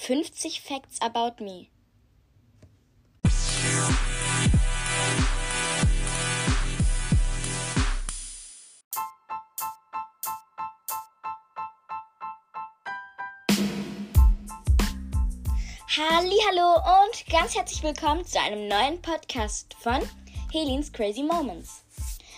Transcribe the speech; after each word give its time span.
50 0.00 0.60
Facts 0.60 1.00
about 1.02 1.42
me. 1.44 1.66
Hallo 16.48 16.76
und 16.76 17.26
ganz 17.30 17.56
herzlich 17.56 17.82
willkommen 17.82 18.24
zu 18.24 18.40
einem 18.40 18.68
neuen 18.68 19.02
Podcast 19.02 19.74
von 19.80 20.00
Helens 20.52 20.92
Crazy 20.92 21.24
Moments. 21.24 21.84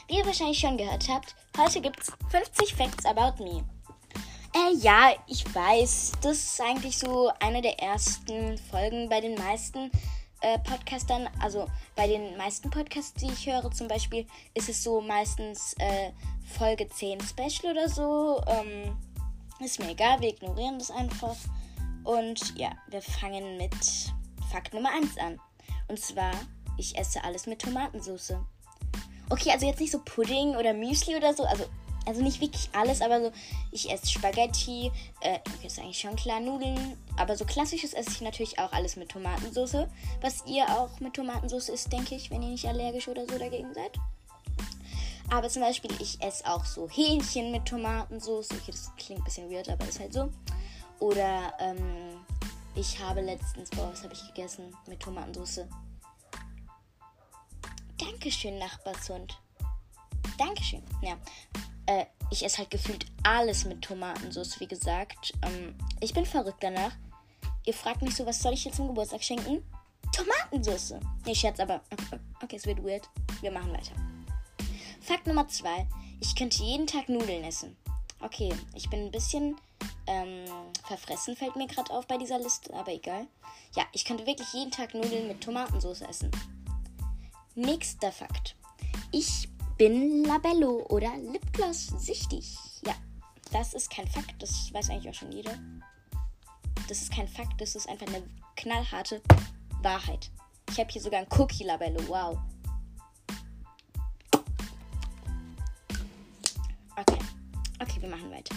Wie 0.09 0.17
ihr 0.17 0.27
wahrscheinlich 0.27 0.59
schon 0.59 0.79
gehört 0.79 1.09
habt, 1.09 1.37
heute 1.59 1.81
gibt's 1.83 2.11
50 2.31 2.75
Facts 2.75 3.05
about 3.05 3.45
me. 3.45 3.63
Äh, 4.61 4.75
ja, 4.77 5.13
ich 5.27 5.55
weiß, 5.55 6.13
das 6.23 6.39
ist 6.39 6.61
eigentlich 6.61 6.99
so 6.99 7.31
eine 7.41 7.63
der 7.63 7.79
ersten 7.81 8.59
Folgen 8.59 9.09
bei 9.09 9.21
den 9.21 9.35
meisten 9.35 9.91
äh, 10.41 10.59
Podcastern. 10.59 11.29
Also 11.41 11.67
bei 11.97 12.07
den 12.07 12.37
meisten 12.37 12.71
Podcasts, 12.71 13.15
die 13.15 13.31
ich 13.31 13.47
höre, 13.47 13.71
zum 13.71 13.89
Beispiel, 13.89 14.27
ist 14.55 14.69
es 14.69 14.83
so 14.83 15.01
meistens 15.01 15.75
äh, 15.79 16.11
Folge 16.59 16.89
10 16.89 17.21
Special 17.21 17.73
oder 17.73 17.89
so. 17.89 18.43
Ähm, 18.47 18.97
ist 19.61 19.79
mir 19.79 19.91
egal, 19.91 20.21
wir 20.21 20.29
ignorieren 20.29 20.79
das 20.79 20.91
einfach. 20.91 21.37
Und 22.05 22.59
ja, 22.59 22.73
wir 22.89 23.03
fangen 23.03 23.57
mit 23.57 23.75
Fakt 24.51 24.75
Nummer 24.75 24.91
1 24.91 25.17
an. 25.19 25.39
Und 25.89 26.01
zwar, 26.01 26.33
ich 26.77 26.97
esse 26.99 27.23
alles 27.25 27.47
mit 27.47 27.61
Tomatensauce. 27.61 28.35
Okay, 29.29 29.53
also 29.53 29.67
jetzt 29.67 29.81
nicht 29.81 29.93
so 29.93 30.01
Pudding 30.05 30.57
oder 30.57 30.75
Müsli 30.75 31.17
oder 31.17 31.33
so. 31.35 31.45
Also 31.45 31.65
also 32.07 32.23
nicht 32.23 32.41
wirklich 32.41 32.69
alles, 32.73 33.03
aber 33.03 33.21
so, 33.21 33.33
ich 33.73 33.91
esse 33.91 34.07
Spaghetti, 34.07 34.91
äh, 35.21 35.39
okay, 35.57 35.67
ist 35.67 35.79
eigentlich 35.79 36.01
schon 36.01 36.17
klar, 36.17 36.41
Nudeln, 36.41 36.97
aber 37.17 37.37
so 37.37 37.45
klassisches 37.45 37.93
esse 37.93 38.11
ich 38.11 38.21
natürlich 38.21 38.59
auch 38.59 38.73
alles 38.73 38.97
mit 38.97 39.11
Tomatensauce, 39.11 39.87
was 40.21 40.45
ihr 40.47 40.69
auch 40.69 41.01
mit 41.01 41.15
Tomatensauce 41.15 41.69
isst, 41.69 41.93
denke 41.93 42.15
ich, 42.15 42.31
wenn 42.31 42.43
ihr 42.43 42.51
nicht 42.51 42.67
allergisch 42.67 43.09
oder 43.09 43.27
so 43.27 43.39
dagegen 43.39 43.73
seid. 43.75 43.93
Aber 45.31 45.49
zum 45.49 45.63
Beispiel, 45.63 45.91
ich 46.01 46.21
esse 46.21 46.45
auch 46.47 46.65
so 46.65 46.89
Hähnchen 46.89 47.53
mit 47.53 47.65
Tomatensauce. 47.65 48.51
Okay, 48.51 48.73
das 48.73 48.91
klingt 48.97 49.21
ein 49.21 49.25
bisschen 49.25 49.51
weird, 49.51 49.69
aber 49.69 49.89
ist 49.89 50.01
halt 50.01 50.13
so. 50.13 50.29
Oder 50.99 51.53
ähm, 51.61 52.19
ich 52.75 52.99
habe 52.99 53.21
letztens, 53.21 53.71
boah, 53.71 53.91
was 53.93 54.03
habe 54.03 54.13
ich 54.13 54.27
gegessen 54.27 54.75
mit 54.89 55.01
Tomatensauce? 55.01 55.67
Dankeschön, 57.97 58.59
Nachbarshund. 58.59 59.41
Dankeschön. 60.37 60.83
Ja, 61.03 61.17
äh, 61.91 62.07
ich 62.31 62.45
esse 62.45 62.59
halt 62.59 62.71
gefühlt 62.71 63.05
alles 63.25 63.65
mit 63.65 63.83
Tomatensauce, 63.83 64.61
wie 64.61 64.69
gesagt. 64.69 65.33
Ähm, 65.43 65.75
ich 66.01 66.15
bin 66.15 66.25
verrückt 66.25 66.63
danach. 66.63 66.93
Ihr 67.67 67.75
fragt 67.75 68.03
mich 68.03 68.15
so, 68.15 68.25
was 68.25 68.41
soll 68.41 68.55
ich 68.55 68.65
jetzt 68.65 68.77
zum 68.77 68.87
Geburtstag 68.87 69.23
schenken? 69.23 69.65
Tomatensauce. 70.13 70.95
Nee, 71.27 71.35
Scherz, 71.35 71.59
aber 71.59 71.83
okay, 72.43 72.57
es 72.57 72.67
wird 72.67 72.83
weird. 72.85 73.09
Wir 73.41 73.51
machen 73.51 73.73
weiter. 73.73 73.93
Fakt 75.01 75.27
Nummer 75.27 75.49
zwei. 75.49 75.87
Ich 76.21 76.37
könnte 76.37 76.63
jeden 76.63 76.87
Tag 76.87 77.09
Nudeln 77.09 77.43
essen. 77.45 77.77
Okay, 78.21 78.53
ich 78.75 78.89
bin 78.89 79.07
ein 79.07 79.11
bisschen 79.11 79.57
ähm, 80.07 80.45
verfressen, 80.87 81.37
fällt 81.37 81.57
mir 81.57 81.67
gerade 81.67 81.91
auf 81.91 82.07
bei 82.07 82.19
dieser 82.19 82.39
Liste, 82.39 82.73
aber 82.75 82.93
egal. 82.93 83.27
Ja, 83.75 83.85
ich 83.93 84.05
könnte 84.05 84.27
wirklich 84.27 84.53
jeden 84.53 84.71
Tag 84.71 84.95
Nudeln 84.95 85.27
mit 85.27 85.41
Tomatensauce 85.41 86.03
essen. 86.03 86.31
Nächster 87.55 88.13
Fakt. 88.13 88.57
Ich 89.11 89.49
bin 89.81 90.25
Labello 90.25 90.85
oder 90.91 91.17
Lipgloss 91.17 91.87
süchtig. 91.87 92.55
Ja, 92.85 92.95
das 93.51 93.73
ist 93.73 93.91
kein 93.91 94.07
Fakt, 94.07 94.35
das 94.43 94.71
weiß 94.75 94.91
eigentlich 94.91 95.09
auch 95.09 95.19
schon 95.19 95.33
jeder. 95.33 95.59
Das 96.87 97.01
ist 97.01 97.11
kein 97.11 97.27
Fakt, 97.27 97.59
das 97.59 97.75
ist 97.75 97.89
einfach 97.89 98.07
eine 98.09 98.23
knallharte 98.57 99.23
Wahrheit. 99.81 100.31
Ich 100.69 100.79
habe 100.79 100.91
hier 100.91 101.01
sogar 101.01 101.21
ein 101.21 101.27
Cookie 101.31 101.65
Labello, 101.65 101.99
wow. 102.09 102.39
Okay, 106.97 107.19
okay, 107.81 108.03
wir 108.03 108.11
machen 108.11 108.31
weiter. 108.31 108.55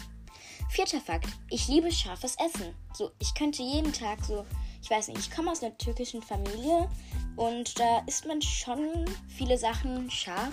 Vierter 0.71 0.99
Fakt. 0.99 1.29
Ich 1.49 1.69
liebe 1.69 1.89
scharfes 1.89 2.35
Essen. 2.35 2.75
So, 2.93 3.11
ich 3.19 3.33
könnte 3.33 3.63
jeden 3.63 3.93
Tag 3.93 4.19
so, 4.25 4.45
ich 4.81 4.89
weiß 4.89 5.07
nicht, 5.07 5.19
ich 5.19 5.31
komme 5.31 5.51
aus 5.51 5.63
einer 5.63 5.77
türkischen 5.77 6.21
Familie 6.21 6.89
und 7.37 7.79
da 7.79 7.99
isst 8.07 8.25
man 8.25 8.41
schon 8.41 9.05
viele 9.29 9.57
Sachen 9.57 10.11
scharf. 10.11 10.51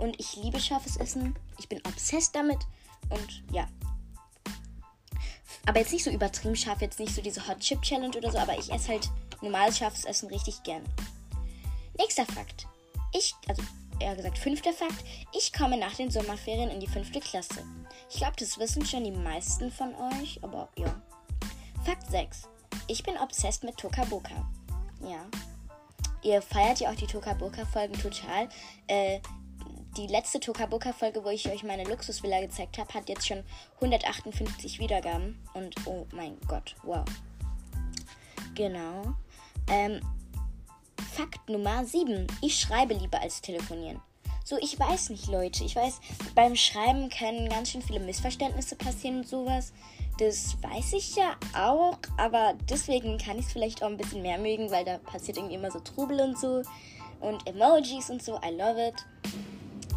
Und 0.00 0.18
ich 0.18 0.36
liebe 0.36 0.58
scharfes 0.58 0.96
Essen. 0.96 1.36
Ich 1.58 1.68
bin 1.68 1.80
obsessed 1.86 2.34
damit. 2.34 2.58
Und 3.10 3.42
ja. 3.52 3.68
Aber 5.66 5.78
jetzt 5.78 5.92
nicht 5.92 6.04
so 6.04 6.10
übertrieben 6.10 6.56
scharf, 6.56 6.80
jetzt 6.80 6.98
nicht 6.98 7.14
so 7.14 7.20
diese 7.20 7.46
Hot 7.46 7.60
Chip 7.60 7.82
Challenge 7.82 8.16
oder 8.16 8.32
so, 8.32 8.38
aber 8.38 8.58
ich 8.58 8.72
esse 8.72 8.88
halt 8.88 9.10
normales 9.42 9.78
scharfes 9.78 10.04
Essen 10.04 10.28
richtig 10.28 10.62
gern. 10.62 10.82
Nächster 11.98 12.24
Fakt. 12.24 12.66
Ich, 13.12 13.34
also 13.46 13.62
eher 13.98 14.16
gesagt 14.16 14.38
fünfter 14.38 14.72
Fakt. 14.72 15.04
Ich 15.36 15.52
komme 15.52 15.76
nach 15.76 15.94
den 15.94 16.10
Sommerferien 16.10 16.70
in 16.70 16.80
die 16.80 16.86
fünfte 16.86 17.20
Klasse. 17.20 17.62
Ich 18.08 18.16
glaube, 18.16 18.36
das 18.38 18.58
wissen 18.58 18.86
schon 18.86 19.04
die 19.04 19.10
meisten 19.10 19.70
von 19.70 19.94
euch, 19.94 20.42
aber 20.42 20.68
ja. 20.76 20.94
Fakt 21.84 22.10
6. 22.10 22.48
Ich 22.86 23.02
bin 23.02 23.16
obsessed 23.18 23.64
mit 23.64 23.76
Tokaboka. 23.76 24.48
Ja. 25.02 25.26
Ihr 26.22 26.42
feiert 26.42 26.80
ja 26.80 26.90
auch 26.90 26.96
die 26.96 27.06
Tokaboka-Folgen 27.06 27.98
total. 27.98 28.48
Äh, 28.86 29.20
die 29.96 30.06
letzte 30.06 30.40
Tokaboka-Folge, 30.40 31.24
wo 31.24 31.30
ich 31.30 31.50
euch 31.50 31.62
meine 31.62 31.84
Luxusvilla 31.84 32.40
gezeigt 32.40 32.78
habe, 32.78 32.92
hat 32.94 33.08
jetzt 33.08 33.26
schon 33.26 33.42
158 33.76 34.78
Wiedergaben. 34.78 35.42
Und 35.54 35.74
oh 35.86 36.06
mein 36.12 36.38
Gott, 36.46 36.76
wow. 36.82 37.04
Genau. 38.54 39.14
Ähm, 39.68 40.00
Fakt 41.12 41.48
Nummer 41.48 41.84
7. 41.84 42.26
Ich 42.40 42.58
schreibe 42.58 42.94
lieber 42.94 43.20
als 43.20 43.40
telefonieren. 43.40 44.00
So, 44.44 44.56
ich 44.60 44.78
weiß 44.78 45.10
nicht, 45.10 45.28
Leute. 45.28 45.64
Ich 45.64 45.76
weiß, 45.76 46.00
beim 46.34 46.56
Schreiben 46.56 47.08
können 47.08 47.48
ganz 47.48 47.70
schön 47.70 47.82
viele 47.82 48.00
Missverständnisse 48.00 48.76
passieren 48.76 49.18
und 49.18 49.28
sowas. 49.28 49.72
Das 50.18 50.56
weiß 50.62 50.92
ich 50.94 51.16
ja 51.16 51.36
auch, 51.54 51.98
aber 52.16 52.54
deswegen 52.68 53.16
kann 53.16 53.38
ich 53.38 53.46
es 53.46 53.52
vielleicht 53.52 53.82
auch 53.82 53.88
ein 53.88 53.96
bisschen 53.96 54.22
mehr 54.22 54.38
mögen, 54.38 54.70
weil 54.70 54.84
da 54.84 54.98
passiert 54.98 55.38
irgendwie 55.38 55.54
immer 55.54 55.70
so 55.70 55.80
Trubel 55.80 56.20
und 56.20 56.38
so. 56.38 56.62
Und 57.20 57.46
Emojis 57.46 58.10
und 58.10 58.22
so. 58.22 58.40
I 58.44 58.50
love 58.50 58.88
it. 58.88 58.94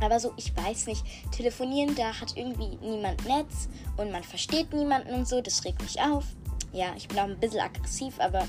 Aber 0.03 0.19
so, 0.19 0.33
ich 0.37 0.55
weiß 0.55 0.87
nicht, 0.87 1.03
telefonieren, 1.31 1.95
da 1.95 2.19
hat 2.19 2.35
irgendwie 2.35 2.77
niemand 2.81 3.25
Netz 3.25 3.69
und 3.97 4.11
man 4.11 4.23
versteht 4.23 4.73
niemanden 4.73 5.13
und 5.13 5.27
so, 5.27 5.41
das 5.41 5.63
regt 5.65 5.81
mich 5.81 5.99
auf. 6.01 6.25
Ja, 6.71 6.93
ich 6.97 7.07
bin 7.07 7.19
auch 7.19 7.23
ein 7.23 7.39
bisschen 7.39 7.61
aggressiv, 7.61 8.19
aber 8.19 8.47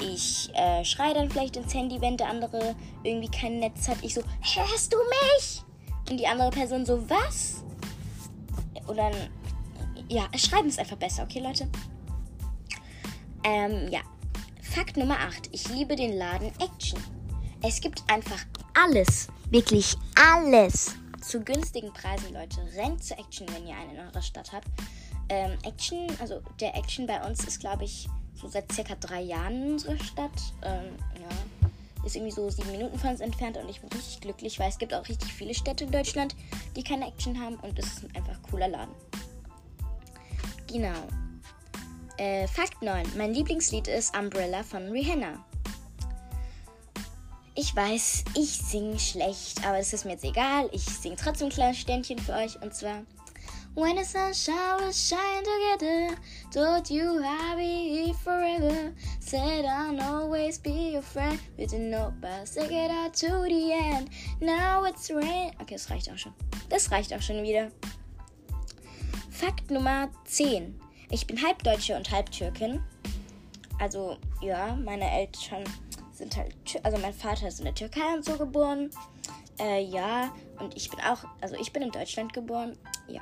ich 0.00 0.50
äh, 0.54 0.84
schreie 0.84 1.14
dann 1.14 1.30
vielleicht 1.30 1.56
ins 1.56 1.74
Handy, 1.74 2.00
wenn 2.00 2.16
der 2.16 2.28
andere 2.28 2.74
irgendwie 3.02 3.30
kein 3.30 3.58
Netz 3.58 3.88
hat. 3.88 3.98
Ich 4.02 4.14
so, 4.14 4.22
hörst 4.40 4.92
du 4.92 4.96
mich? 4.98 5.62
Und 6.10 6.18
die 6.18 6.26
andere 6.26 6.50
Person 6.50 6.84
so, 6.84 7.08
was? 7.08 7.64
Und 8.86 8.96
dann, 8.96 9.12
ja, 10.08 10.26
schreiben 10.36 10.68
ist 10.68 10.78
einfach 10.78 10.96
besser, 10.96 11.22
okay, 11.22 11.40
Leute? 11.40 11.68
Ähm, 13.44 13.88
ja. 13.90 14.00
Fakt 14.60 14.96
Nummer 14.96 15.18
8. 15.18 15.50
Ich 15.52 15.68
liebe 15.68 15.96
den 15.96 16.16
Laden 16.16 16.50
Action. 16.60 16.98
Es 17.62 17.80
gibt 17.80 18.02
einfach 18.08 18.44
alles 18.74 19.28
Wirklich 19.52 19.98
alles. 20.14 20.94
Zu 21.20 21.42
günstigen 21.42 21.92
Preisen, 21.92 22.32
Leute. 22.32 22.56
Rennt 22.74 23.04
zu 23.04 23.12
Action, 23.18 23.46
wenn 23.52 23.66
ihr 23.66 23.76
einen 23.76 23.90
in 23.90 23.98
eurer 23.98 24.22
Stadt 24.22 24.50
habt. 24.50 24.66
Ähm, 25.28 25.58
Action, 25.62 26.08
also 26.20 26.40
der 26.58 26.74
Action 26.74 27.06
bei 27.06 27.22
uns 27.22 27.44
ist, 27.44 27.60
glaube 27.60 27.84
ich, 27.84 28.08
so 28.34 28.48
seit 28.48 28.72
circa 28.72 28.94
drei 28.94 29.20
Jahren 29.20 29.62
in 29.62 29.72
unserer 29.72 29.98
Stadt. 29.98 30.30
Ähm, 30.62 30.96
ja. 31.20 31.28
Ist 32.06 32.16
irgendwie 32.16 32.32
so 32.32 32.48
sieben 32.48 32.70
Minuten 32.70 32.98
von 32.98 33.10
uns 33.10 33.20
entfernt 33.20 33.58
und 33.58 33.68
ich 33.68 33.82
bin 33.82 33.90
richtig 33.90 34.22
glücklich, 34.22 34.58
weil 34.58 34.70
es 34.70 34.78
gibt 34.78 34.94
auch 34.94 35.06
richtig 35.06 35.30
viele 35.30 35.52
Städte 35.54 35.84
in 35.84 35.90
Deutschland, 35.90 36.34
die 36.74 36.82
keine 36.82 37.08
Action 37.08 37.38
haben 37.38 37.56
und 37.56 37.78
es 37.78 37.84
ist 37.84 38.04
einfach 38.16 38.32
ein 38.32 38.42
cooler 38.50 38.68
Laden. 38.68 38.94
Genau. 40.66 40.96
Äh, 42.16 42.48
Fakt 42.48 42.80
9. 42.80 43.06
Mein 43.18 43.34
Lieblingslied 43.34 43.86
ist 43.86 44.16
Umbrella 44.16 44.62
von 44.62 44.88
Rihanna. 44.88 45.44
Ich 47.54 47.76
weiß, 47.76 48.24
ich 48.34 48.48
singe 48.48 48.98
schlecht, 48.98 49.62
aber 49.66 49.78
es 49.78 49.92
ist 49.92 50.06
mir 50.06 50.12
jetzt 50.12 50.24
egal. 50.24 50.70
Ich 50.72 50.84
singe 50.84 51.16
trotzdem 51.16 51.48
ein 51.48 51.52
kleines 51.52 51.78
Ständchen 51.78 52.18
für 52.18 52.32
euch 52.32 52.60
und 52.62 52.74
zwar 52.74 53.02
When 53.74 53.96
the 53.96 54.04
sun 54.04 54.34
showers 54.34 54.96
shine 54.96 55.42
together, 55.42 56.16
told 56.50 56.90
you 56.90 57.20
I'll 57.20 58.14
forever. 58.22 58.92
Said 59.20 59.64
I'll 59.66 60.00
always 60.00 60.58
be 60.58 60.92
your 60.92 61.02
friend. 61.02 61.38
We 61.58 61.64
didn't 61.64 61.90
know, 61.90 62.12
but 62.20 62.46
it 62.70 62.90
out 62.90 63.14
to 63.14 63.44
the 63.48 63.72
end. 63.72 64.10
Now 64.40 64.84
it's 64.84 65.10
rain. 65.10 65.52
Okay, 65.60 65.74
das 65.74 65.90
reicht 65.90 66.10
auch 66.10 66.18
schon. 66.18 66.32
Das 66.70 66.90
reicht 66.90 67.14
auch 67.14 67.22
schon 67.22 67.42
wieder. 67.42 67.70
Fakt 69.30 69.70
Nummer 69.70 70.10
10. 70.24 70.78
Ich 71.10 71.26
bin 71.26 71.42
halb 71.42 71.62
Deutsche 71.62 71.96
und 71.96 72.10
halb 72.10 72.30
Türkin. 72.30 72.82
Also, 73.78 74.18
ja, 74.42 74.74
meine 74.76 75.10
Eltern 75.10 75.64
sind 76.22 76.36
halt, 76.36 76.54
also 76.84 76.98
mein 76.98 77.12
Vater 77.12 77.48
ist 77.48 77.58
in 77.58 77.64
der 77.64 77.74
Türkei 77.74 78.14
und 78.14 78.24
so 78.24 78.36
geboren. 78.36 78.90
Äh, 79.58 79.82
ja, 79.84 80.32
und 80.60 80.76
ich 80.76 80.88
bin 80.88 81.00
auch, 81.00 81.24
also 81.40 81.56
ich 81.60 81.72
bin 81.72 81.82
in 81.82 81.90
Deutschland 81.90 82.32
geboren. 82.32 82.78
Ja. 83.08 83.20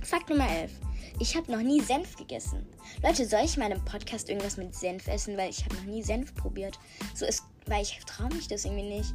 Fakt 0.00 0.30
Nummer 0.30 0.48
11. 0.48 0.72
Ich 1.20 1.36
habe 1.36 1.52
noch 1.52 1.60
nie 1.60 1.80
Senf 1.80 2.16
gegessen. 2.16 2.66
Leute, 3.02 3.26
soll 3.26 3.42
ich 3.44 3.58
mal 3.58 3.70
im 3.70 3.84
Podcast 3.84 4.30
irgendwas 4.30 4.56
mit 4.56 4.74
Senf 4.74 5.06
essen? 5.06 5.36
Weil 5.36 5.50
ich 5.50 5.64
habe 5.64 5.76
noch 5.76 5.84
nie 5.84 6.02
Senf 6.02 6.34
probiert. 6.34 6.78
So 7.14 7.26
ist, 7.26 7.44
weil 7.66 7.82
ich 7.82 8.00
traue 8.06 8.32
mich 8.34 8.48
das 8.48 8.64
irgendwie 8.64 8.88
nicht. 8.88 9.14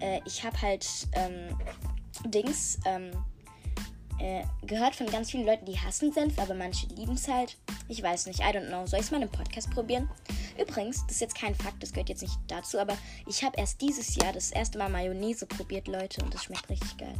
Äh, 0.00 0.20
ich 0.24 0.42
habe 0.42 0.60
halt 0.60 0.86
ähm, 1.12 1.56
Dings 2.30 2.78
ähm, 2.86 3.10
äh, 4.18 4.42
gehört 4.66 4.96
von 4.96 5.06
ganz 5.06 5.30
vielen 5.30 5.44
Leuten, 5.44 5.66
die 5.66 5.78
hassen 5.78 6.12
Senf, 6.12 6.38
aber 6.38 6.54
manche 6.54 6.86
lieben 6.86 7.14
es 7.14 7.28
halt. 7.28 7.58
Ich 7.88 8.02
weiß 8.02 8.26
nicht, 8.26 8.40
I 8.40 8.44
don't 8.44 8.68
know. 8.68 8.86
Soll 8.86 9.00
ich 9.00 9.06
es 9.06 9.12
mal 9.12 9.22
im 9.22 9.28
Podcast 9.28 9.70
probieren? 9.70 10.08
Übrigens, 10.60 11.02
das 11.06 11.16
ist 11.16 11.20
jetzt 11.20 11.34
kein 11.34 11.54
Fakt, 11.54 11.82
das 11.82 11.92
gehört 11.92 12.08
jetzt 12.08 12.22
nicht 12.22 12.38
dazu, 12.48 12.78
aber 12.78 12.96
ich 13.26 13.42
habe 13.44 13.56
erst 13.58 13.80
dieses 13.80 14.14
Jahr 14.16 14.32
das 14.32 14.50
erste 14.50 14.78
Mal 14.78 14.88
Mayonnaise 14.88 15.46
probiert, 15.46 15.88
Leute, 15.88 16.22
und 16.24 16.32
das 16.32 16.44
schmeckt 16.44 16.68
richtig 16.68 16.96
geil. 16.96 17.14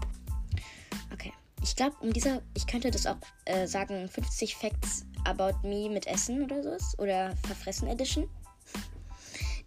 Okay. 1.12 1.32
Ich 1.62 1.74
glaube, 1.74 1.96
um 2.00 2.12
dieser, 2.12 2.42
ich 2.54 2.66
könnte 2.66 2.90
das 2.90 3.06
auch 3.06 3.16
äh, 3.44 3.66
sagen, 3.66 4.08
50 4.08 4.54
Facts 4.54 5.04
about 5.24 5.66
me 5.66 5.88
mit 5.88 6.06
Essen 6.06 6.42
oder 6.42 6.62
sowas. 6.62 6.94
Oder 6.98 7.34
Verfressen 7.46 7.88
Edition. 7.88 8.28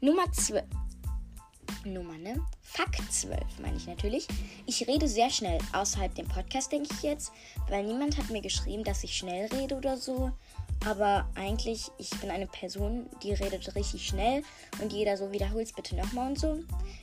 Nummer 0.01 0.31
12. 0.31 0.63
Nummer, 1.85 2.17
ne? 2.17 2.41
Fakt 2.61 3.01
12, 3.11 3.39
meine 3.61 3.77
ich 3.77 3.87
natürlich. 3.87 4.27
Ich 4.65 4.87
rede 4.87 5.07
sehr 5.07 5.29
schnell 5.29 5.59
außerhalb 5.73 6.13
dem 6.15 6.27
Podcast, 6.27 6.71
denke 6.71 6.89
ich 6.93 7.03
jetzt, 7.03 7.31
weil 7.67 7.83
niemand 7.83 8.17
hat 8.17 8.29
mir 8.29 8.41
geschrieben, 8.41 8.83
dass 8.83 9.03
ich 9.03 9.15
schnell 9.15 9.47
rede 9.47 9.75
oder 9.75 9.97
so. 9.97 10.31
Aber 10.85 11.27
eigentlich, 11.35 11.91
ich 11.97 12.09
bin 12.21 12.31
eine 12.31 12.47
Person, 12.47 13.09
die 13.21 13.33
redet 13.33 13.75
richtig 13.75 14.07
schnell 14.07 14.43
und 14.81 14.93
jeder 14.93 15.17
so 15.17 15.31
wiederholt 15.31 15.67
es 15.67 15.73
bitte 15.73 15.95
nochmal 15.95 16.29
und 16.29 16.39
so. 16.39 16.59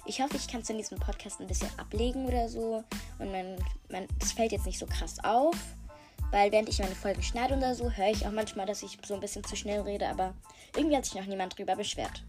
Ich 0.06 0.20
hoffe, 0.22 0.36
ich 0.36 0.48
kann 0.48 0.62
es 0.62 0.70
in 0.70 0.78
diesem 0.78 0.98
Podcast 0.98 1.40
ein 1.40 1.46
bisschen 1.46 1.68
ablegen 1.78 2.24
oder 2.24 2.48
so. 2.48 2.82
Und 3.18 3.32
man, 3.32 3.56
man, 3.90 4.06
das 4.18 4.32
fällt 4.32 4.52
jetzt 4.52 4.66
nicht 4.66 4.78
so 4.78 4.86
krass 4.86 5.22
auf. 5.22 5.54
Weil 6.30 6.50
während 6.50 6.68
ich 6.68 6.78
meine 6.78 6.94
Folgen 6.94 7.22
schneide 7.22 7.56
oder 7.56 7.74
so, 7.74 7.90
höre 7.90 8.10
ich 8.10 8.26
auch 8.26 8.32
manchmal, 8.32 8.66
dass 8.66 8.82
ich 8.82 8.98
so 9.06 9.14
ein 9.14 9.20
bisschen 9.20 9.44
zu 9.44 9.54
schnell 9.56 9.80
rede, 9.82 10.08
aber 10.08 10.34
irgendwie 10.74 10.96
hat 10.96 11.04
sich 11.04 11.14
noch 11.14 11.26
niemand 11.26 11.56
drüber 11.56 11.76
beschwert. 11.76 12.24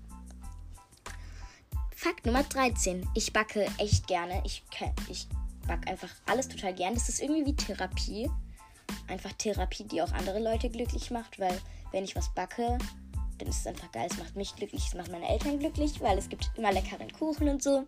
Fakt 1.95 2.25
Nummer 2.25 2.43
13. 2.43 3.09
Ich 3.15 3.33
backe 3.33 3.65
echt 3.79 4.05
gerne. 4.05 4.43
Ich, 4.45 4.63
ich 5.09 5.27
backe 5.65 5.89
einfach 5.89 6.09
alles 6.27 6.47
total 6.47 6.75
gern. 6.75 6.93
Das 6.93 7.09
ist 7.09 7.21
irgendwie 7.21 7.45
wie 7.45 7.55
Therapie 7.55 8.29
einfach 9.07 9.33
Therapie, 9.33 9.83
die 9.83 10.01
auch 10.01 10.11
andere 10.13 10.39
Leute 10.39 10.69
glücklich 10.69 11.11
macht, 11.11 11.39
weil 11.39 11.57
wenn 11.91 12.03
ich 12.03 12.15
was 12.15 12.33
backe, 12.33 12.77
dann 13.37 13.47
ist 13.47 13.59
es 13.59 13.67
einfach 13.67 13.91
geil. 13.91 14.07
Es 14.09 14.17
macht 14.17 14.35
mich 14.35 14.55
glücklich, 14.55 14.85
es 14.87 14.95
macht 14.95 15.11
meine 15.11 15.27
Eltern 15.27 15.59
glücklich, 15.59 16.01
weil 16.01 16.17
es 16.17 16.29
gibt 16.29 16.49
immer 16.55 16.71
leckeren 16.71 17.11
Kuchen 17.11 17.49
und 17.49 17.61
so. 17.63 17.85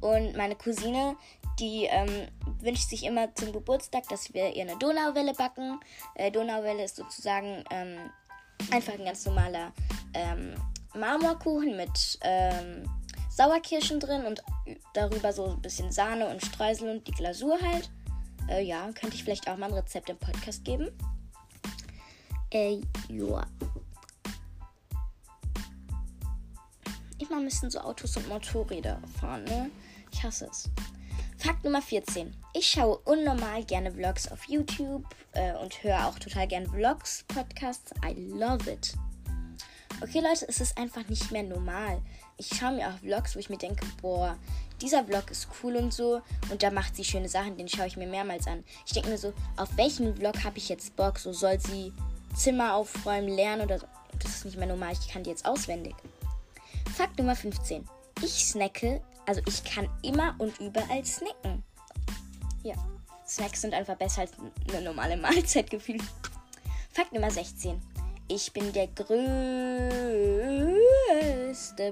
Und 0.00 0.36
meine 0.36 0.56
Cousine, 0.56 1.16
die 1.60 1.84
ähm, 1.84 2.28
wünscht 2.60 2.88
sich 2.88 3.04
immer 3.04 3.32
zum 3.34 3.52
Geburtstag, 3.52 4.08
dass 4.08 4.34
wir 4.34 4.54
ihr 4.54 4.62
eine 4.62 4.76
Donauwelle 4.76 5.32
backen. 5.34 5.78
Äh, 6.16 6.32
Donauwelle 6.32 6.84
ist 6.84 6.96
sozusagen 6.96 7.64
ähm, 7.70 8.10
einfach 8.72 8.94
ein 8.94 9.04
ganz 9.04 9.24
normaler 9.24 9.72
ähm, 10.14 10.54
Marmorkuchen 10.94 11.76
mit 11.76 12.18
ähm, 12.22 12.84
Sauerkirschen 13.30 14.00
drin 14.00 14.26
und 14.26 14.42
darüber 14.92 15.32
so 15.32 15.46
ein 15.46 15.62
bisschen 15.62 15.90
Sahne 15.92 16.28
und 16.28 16.44
Streusel 16.44 16.90
und 16.90 17.06
die 17.06 17.12
Glasur 17.12 17.58
halt. 17.60 17.90
Äh, 18.48 18.64
ja, 18.64 18.90
könnte 18.92 19.16
ich 19.16 19.24
vielleicht 19.24 19.48
auch 19.48 19.56
mal 19.56 19.66
ein 19.66 19.74
Rezept 19.74 20.10
im 20.10 20.18
Podcast 20.18 20.64
geben. 20.64 20.90
Äh, 22.50 22.80
ja. 23.08 23.46
Immer 27.18 27.40
müssen 27.40 27.70
so 27.70 27.80
Autos 27.80 28.16
und 28.16 28.28
Motorräder 28.28 29.00
fahren, 29.20 29.44
ne? 29.44 29.70
Ich 30.10 30.22
hasse 30.22 30.48
es. 30.50 30.68
Fakt 31.38 31.64
Nummer 31.64 31.82
14. 31.82 32.36
Ich 32.54 32.68
schaue 32.68 32.98
unnormal 32.98 33.64
gerne 33.64 33.90
Vlogs 33.90 34.30
auf 34.30 34.44
YouTube 34.44 35.04
äh, 35.32 35.54
und 35.54 35.82
höre 35.82 36.06
auch 36.06 36.18
total 36.18 36.46
gerne 36.46 36.68
Vlogs, 36.68 37.24
Podcasts. 37.28 37.92
I 38.04 38.12
love 38.12 38.70
it. 38.70 38.94
Okay, 40.00 40.20
Leute, 40.20 40.46
es 40.48 40.60
ist 40.60 40.76
einfach 40.78 41.08
nicht 41.08 41.30
mehr 41.32 41.42
normal. 41.42 42.02
Ich 42.42 42.58
schaue 42.58 42.72
mir 42.72 42.88
auch 42.88 42.98
Vlogs, 42.98 43.36
wo 43.36 43.38
ich 43.38 43.50
mir 43.50 43.56
denke, 43.56 43.86
boah, 44.00 44.36
dieser 44.80 45.04
Vlog 45.04 45.30
ist 45.30 45.46
cool 45.62 45.76
und 45.76 45.94
so 45.94 46.22
und 46.50 46.60
da 46.60 46.72
macht 46.72 46.96
sie 46.96 47.04
schöne 47.04 47.28
Sachen, 47.28 47.56
den 47.56 47.68
schaue 47.68 47.86
ich 47.86 47.96
mir 47.96 48.08
mehrmals 48.08 48.48
an. 48.48 48.64
Ich 48.84 48.92
denke 48.92 49.10
mir 49.10 49.18
so, 49.18 49.32
auf 49.56 49.68
welchen 49.76 50.16
Vlog 50.16 50.42
habe 50.42 50.58
ich 50.58 50.68
jetzt 50.68 50.96
Bock? 50.96 51.20
So 51.20 51.32
soll 51.32 51.60
sie 51.60 51.92
Zimmer 52.34 52.74
aufräumen, 52.74 53.28
lernen 53.28 53.62
oder 53.62 53.78
so. 53.78 53.86
Das 54.18 54.32
ist 54.34 54.44
nicht 54.44 54.58
mehr 54.58 54.66
normal, 54.66 54.92
ich 54.92 55.08
kann 55.08 55.22
die 55.22 55.30
jetzt 55.30 55.46
auswendig. 55.46 55.94
Fakt 56.96 57.16
Nummer 57.16 57.36
15. 57.36 57.88
Ich 58.24 58.44
snacke, 58.44 59.00
also 59.24 59.40
ich 59.46 59.62
kann 59.62 59.88
immer 60.02 60.34
und 60.38 60.58
überall 60.58 61.04
snacken. 61.04 61.62
Ja, 62.64 62.74
Snacks 63.24 63.60
sind 63.60 63.72
einfach 63.72 63.94
besser 63.94 64.22
als 64.22 64.32
eine 64.68 64.82
normale 64.82 65.16
Mahlzeit 65.20 65.70
gefühlt. 65.70 66.02
Fakt 66.90 67.12
Nummer 67.12 67.30
16. 67.30 67.80
Ich 68.26 68.52
bin 68.52 68.72
der 68.72 68.88
größte 68.88 70.71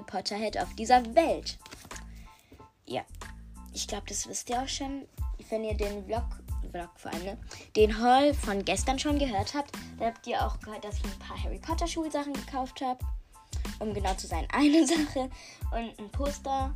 Potterhead 0.05 0.57
auf 0.57 0.73
dieser 0.75 1.03
Welt. 1.15 1.57
Ja, 2.85 3.03
ich 3.73 3.87
glaube, 3.87 4.05
das 4.07 4.27
wisst 4.27 4.49
ihr 4.49 4.61
auch 4.61 4.67
schon. 4.67 5.07
Wenn 5.49 5.63
ihr 5.63 5.75
den 5.75 6.05
Vlog, 6.05 6.23
Vlog 6.71 6.89
vor 6.95 7.11
allem, 7.11 7.25
ne? 7.25 7.37
den 7.75 8.01
Haul 8.01 8.33
von 8.33 8.63
gestern 8.63 8.99
schon 8.99 9.19
gehört 9.19 9.53
habt, 9.53 9.71
dann 9.97 10.07
habt 10.07 10.25
ihr 10.27 10.45
auch 10.45 10.59
gehört, 10.59 10.83
dass 10.83 10.97
ich 10.97 11.03
ein 11.03 11.19
paar 11.19 11.41
Harry 11.43 11.59
Potter 11.59 11.87
Schulsachen 11.87 12.33
gekauft 12.33 12.81
habe. 12.81 12.99
Um 13.79 13.93
genau 13.93 14.13
zu 14.13 14.27
sein, 14.27 14.47
eine 14.53 14.85
Sache. 14.85 15.29
Und 15.71 15.99
ein 15.99 16.11
Poster 16.11 16.73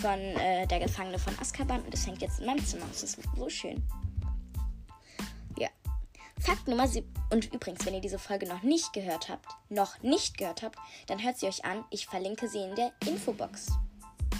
von 0.00 0.18
äh, 0.18 0.66
der 0.66 0.80
Gefangene 0.80 1.18
von 1.18 1.38
Azkaban. 1.38 1.82
Und 1.82 1.92
das 1.92 2.06
hängt 2.06 2.22
jetzt 2.22 2.40
in 2.40 2.46
meinem 2.46 2.64
Zimmer. 2.64 2.86
Das 2.88 3.02
ist 3.02 3.18
so 3.36 3.48
schön. 3.48 3.82
Fakt 6.42 6.66
Nummer 6.66 6.88
7. 6.88 7.08
Und 7.30 7.54
übrigens, 7.54 7.86
wenn 7.86 7.94
ihr 7.94 8.00
diese 8.00 8.18
Folge 8.18 8.48
noch 8.48 8.64
nicht 8.64 8.92
gehört 8.92 9.28
habt, 9.28 9.46
noch 9.68 10.02
nicht 10.02 10.36
gehört 10.36 10.62
habt, 10.62 10.76
dann 11.06 11.22
hört 11.22 11.38
sie 11.38 11.46
euch 11.46 11.64
an. 11.64 11.84
Ich 11.90 12.06
verlinke 12.06 12.48
sie 12.48 12.58
in 12.58 12.74
der 12.74 12.90
Infobox 13.06 13.68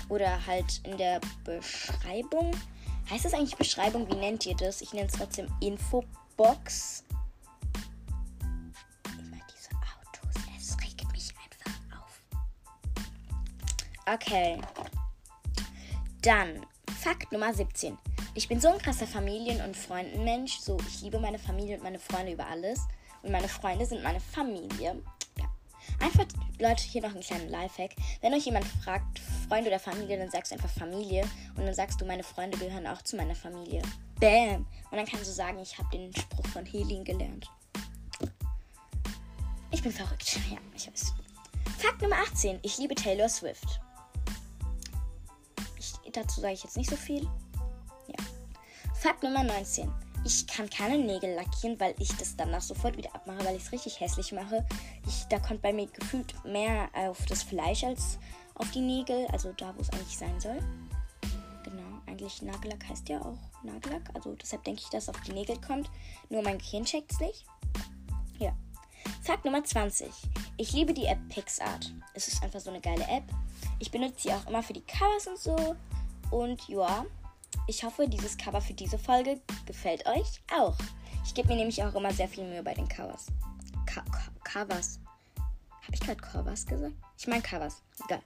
oder 0.09 0.45
halt 0.45 0.81
in 0.83 0.99
der 0.99 1.21
Beschreibung. 1.45 2.51
Heißt 3.09 3.25
das 3.25 3.35
eigentlich 3.35 3.57
Beschreibung? 3.57 4.09
Wie 4.11 4.17
nennt 4.17 4.45
ihr 4.47 4.57
das? 4.57 4.83
Ich 4.83 4.93
nenne 4.93 5.07
es 5.07 5.13
trotzdem 5.13 5.47
Infobox. 5.61 7.05
Immer 9.19 9.41
diese 9.49 9.71
Autos. 9.71 10.43
Es 10.59 10.77
regt 10.83 11.13
mich 11.13 11.33
einfach 11.37 12.01
auf. 12.01 12.21
Okay. 14.13 14.61
Dann 16.21 16.67
Fakt 17.01 17.31
Nummer 17.31 17.55
17. 17.55 17.97
Ich 18.35 18.49
bin 18.49 18.61
so 18.61 18.69
ein 18.69 18.79
krasser 18.79 19.07
Familien- 19.07 19.61
und 19.61 19.77
Freundenmensch. 19.77 20.59
So, 20.59 20.79
ich 20.89 21.03
liebe 21.03 21.21
meine 21.21 21.39
Familie 21.39 21.77
und 21.77 21.83
meine 21.83 21.99
Freunde 21.99 22.33
über 22.33 22.47
alles. 22.47 22.81
Und 23.23 23.31
meine 23.31 23.49
Freunde 23.49 23.85
sind 23.85 24.03
meine 24.03 24.21
Familie. 24.21 25.03
Einfach, 26.01 26.25
Leute, 26.59 26.83
hier 26.83 27.03
noch 27.03 27.11
einen 27.11 27.21
kleinen 27.21 27.51
Lifehack. 27.51 27.91
Wenn 28.23 28.33
euch 28.33 28.47
jemand 28.47 28.65
fragt, 28.65 29.19
Freund 29.49 29.67
oder 29.67 29.79
Familie, 29.79 30.17
dann 30.19 30.31
sagst 30.31 30.51
du 30.51 30.57
einfach 30.57 30.71
Familie. 30.71 31.29
Und 31.57 31.67
dann 31.67 31.75
sagst 31.75 32.01
du, 32.01 32.07
meine 32.07 32.23
Freunde 32.23 32.57
gehören 32.57 32.87
auch 32.87 33.03
zu 33.03 33.17
meiner 33.17 33.35
Familie. 33.35 33.83
Bam! 34.19 34.67
Und 34.91 34.97
dann 34.97 35.07
kannst 35.07 35.29
du 35.29 35.33
sagen, 35.33 35.59
ich 35.59 35.77
habe 35.77 35.91
den 35.91 36.15
Spruch 36.17 36.47
von 36.47 36.65
Helin 36.65 37.05
gelernt. 37.05 37.51
Ich 39.71 39.83
bin 39.83 39.93
verrückt. 39.93 40.39
Ja, 40.51 40.57
ich 40.75 40.87
weiß. 40.87 41.13
Fakt 41.79 42.01
Nummer 42.01 42.17
18. 42.31 42.61
Ich 42.63 42.79
liebe 42.79 42.95
Taylor 42.95 43.29
Swift. 43.29 43.81
Ich, 45.79 45.93
dazu 46.13 46.41
sage 46.41 46.55
ich 46.55 46.65
jetzt 46.65 46.79
nicht 46.79 46.89
so 46.89 46.97
viel. 46.97 47.29
Fakt 49.03 49.23
Nummer 49.23 49.43
19 49.43 49.93
ich 50.25 50.47
kann 50.47 50.71
keine 50.71 50.99
Nägel 50.99 51.35
lackieren, 51.35 51.79
weil 51.81 51.95
ich 51.99 52.15
das 52.17 52.37
danach 52.37 52.61
sofort 52.61 52.97
wieder 52.97 53.15
abmache, 53.15 53.45
weil 53.45 53.57
ich 53.57 53.65
es 53.65 53.73
richtig 53.73 54.01
hässlich 54.01 54.33
mache. 54.33 54.65
Ich, 55.07 55.25
da 55.29 55.39
kommt 55.39 55.63
bei 55.63 55.73
mir 55.73 55.87
gefühlt 55.87 56.33
mehr 56.45 56.89
auf 56.95 57.25
das 57.27 57.43
Fleisch 57.43 57.83
als 57.83 58.19
auf 58.55 58.71
die 58.71 58.81
Nägel, 58.81 59.27
also 59.33 59.53
da, 59.57 59.75
wo 59.77 59.81
es 59.81 59.91
eigentlich 59.91 60.17
sein 60.17 60.39
soll. 60.39 60.59
Genau, 61.65 62.01
eigentlich 62.07 62.43
Nagellack 62.43 62.89
heißt 62.89 63.09
ja 63.09 63.21
auch 63.21 63.39
Nagellack, 63.65 64.11
also 64.15 64.35
deshalb 64.35 64.63
denke 64.65 64.83
ich, 64.85 64.91
dass 64.91 65.05
es 65.05 65.09
auf 65.09 65.21
die 65.23 65.33
Nägel 65.33 65.61
kommt. 65.61 65.91
Nur 66.29 66.43
mein 66.43 66.59
Gehirn 66.59 66.85
checkt 66.85 67.13
es 67.13 67.21
nicht. 67.21 67.45
Ja. 68.39 68.57
Fakt 69.23 69.45
Nummer 69.45 69.65
20. 69.65 70.09
Ich 70.57 70.73
liebe 70.73 70.95
die 70.95 71.07
App 71.07 71.19
PixArt. 71.29 71.93
Es 72.15 72.29
ist 72.29 72.43
einfach 72.43 72.61
so 72.61 72.71
eine 72.71 72.81
geile 72.81 73.05
App. 73.09 73.25
Ich 73.81 73.91
benutze 73.91 74.23
sie 74.23 74.33
auch 74.33 74.47
immer 74.47 74.63
für 74.63 74.73
die 74.73 74.83
Covers 74.83 75.27
und 75.27 75.39
so. 75.39 75.77
Und 76.31 76.69
ja, 76.69 77.05
ich 77.67 77.85
hoffe, 77.85 78.09
dieses 78.09 78.37
Cover 78.37 78.61
für 78.61 78.75
diese 78.75 78.99
Folge 78.99 79.41
gefällt 79.67 80.07
euch 80.07 80.43
auch. 80.55 80.77
Ich 81.25 81.35
gebe 81.35 81.49
mir 81.49 81.57
nämlich 81.57 81.83
auch 81.83 81.95
immer 81.95 82.13
sehr 82.13 82.29
viel 82.29 82.45
Mühe 82.45 82.63
bei 82.63 82.75
den 82.75 82.89
Covers. 82.89 83.27
Ka 83.87 84.05
Covers. 84.45 84.99
Habe 85.37 85.95
ich 85.95 86.01
gerade 86.01 86.21
Covers 86.21 86.67
gesagt? 86.67 86.95
Ich 87.19 87.27
meine 87.27 87.43
Covers. 87.43 87.83
Egal. 88.05 88.23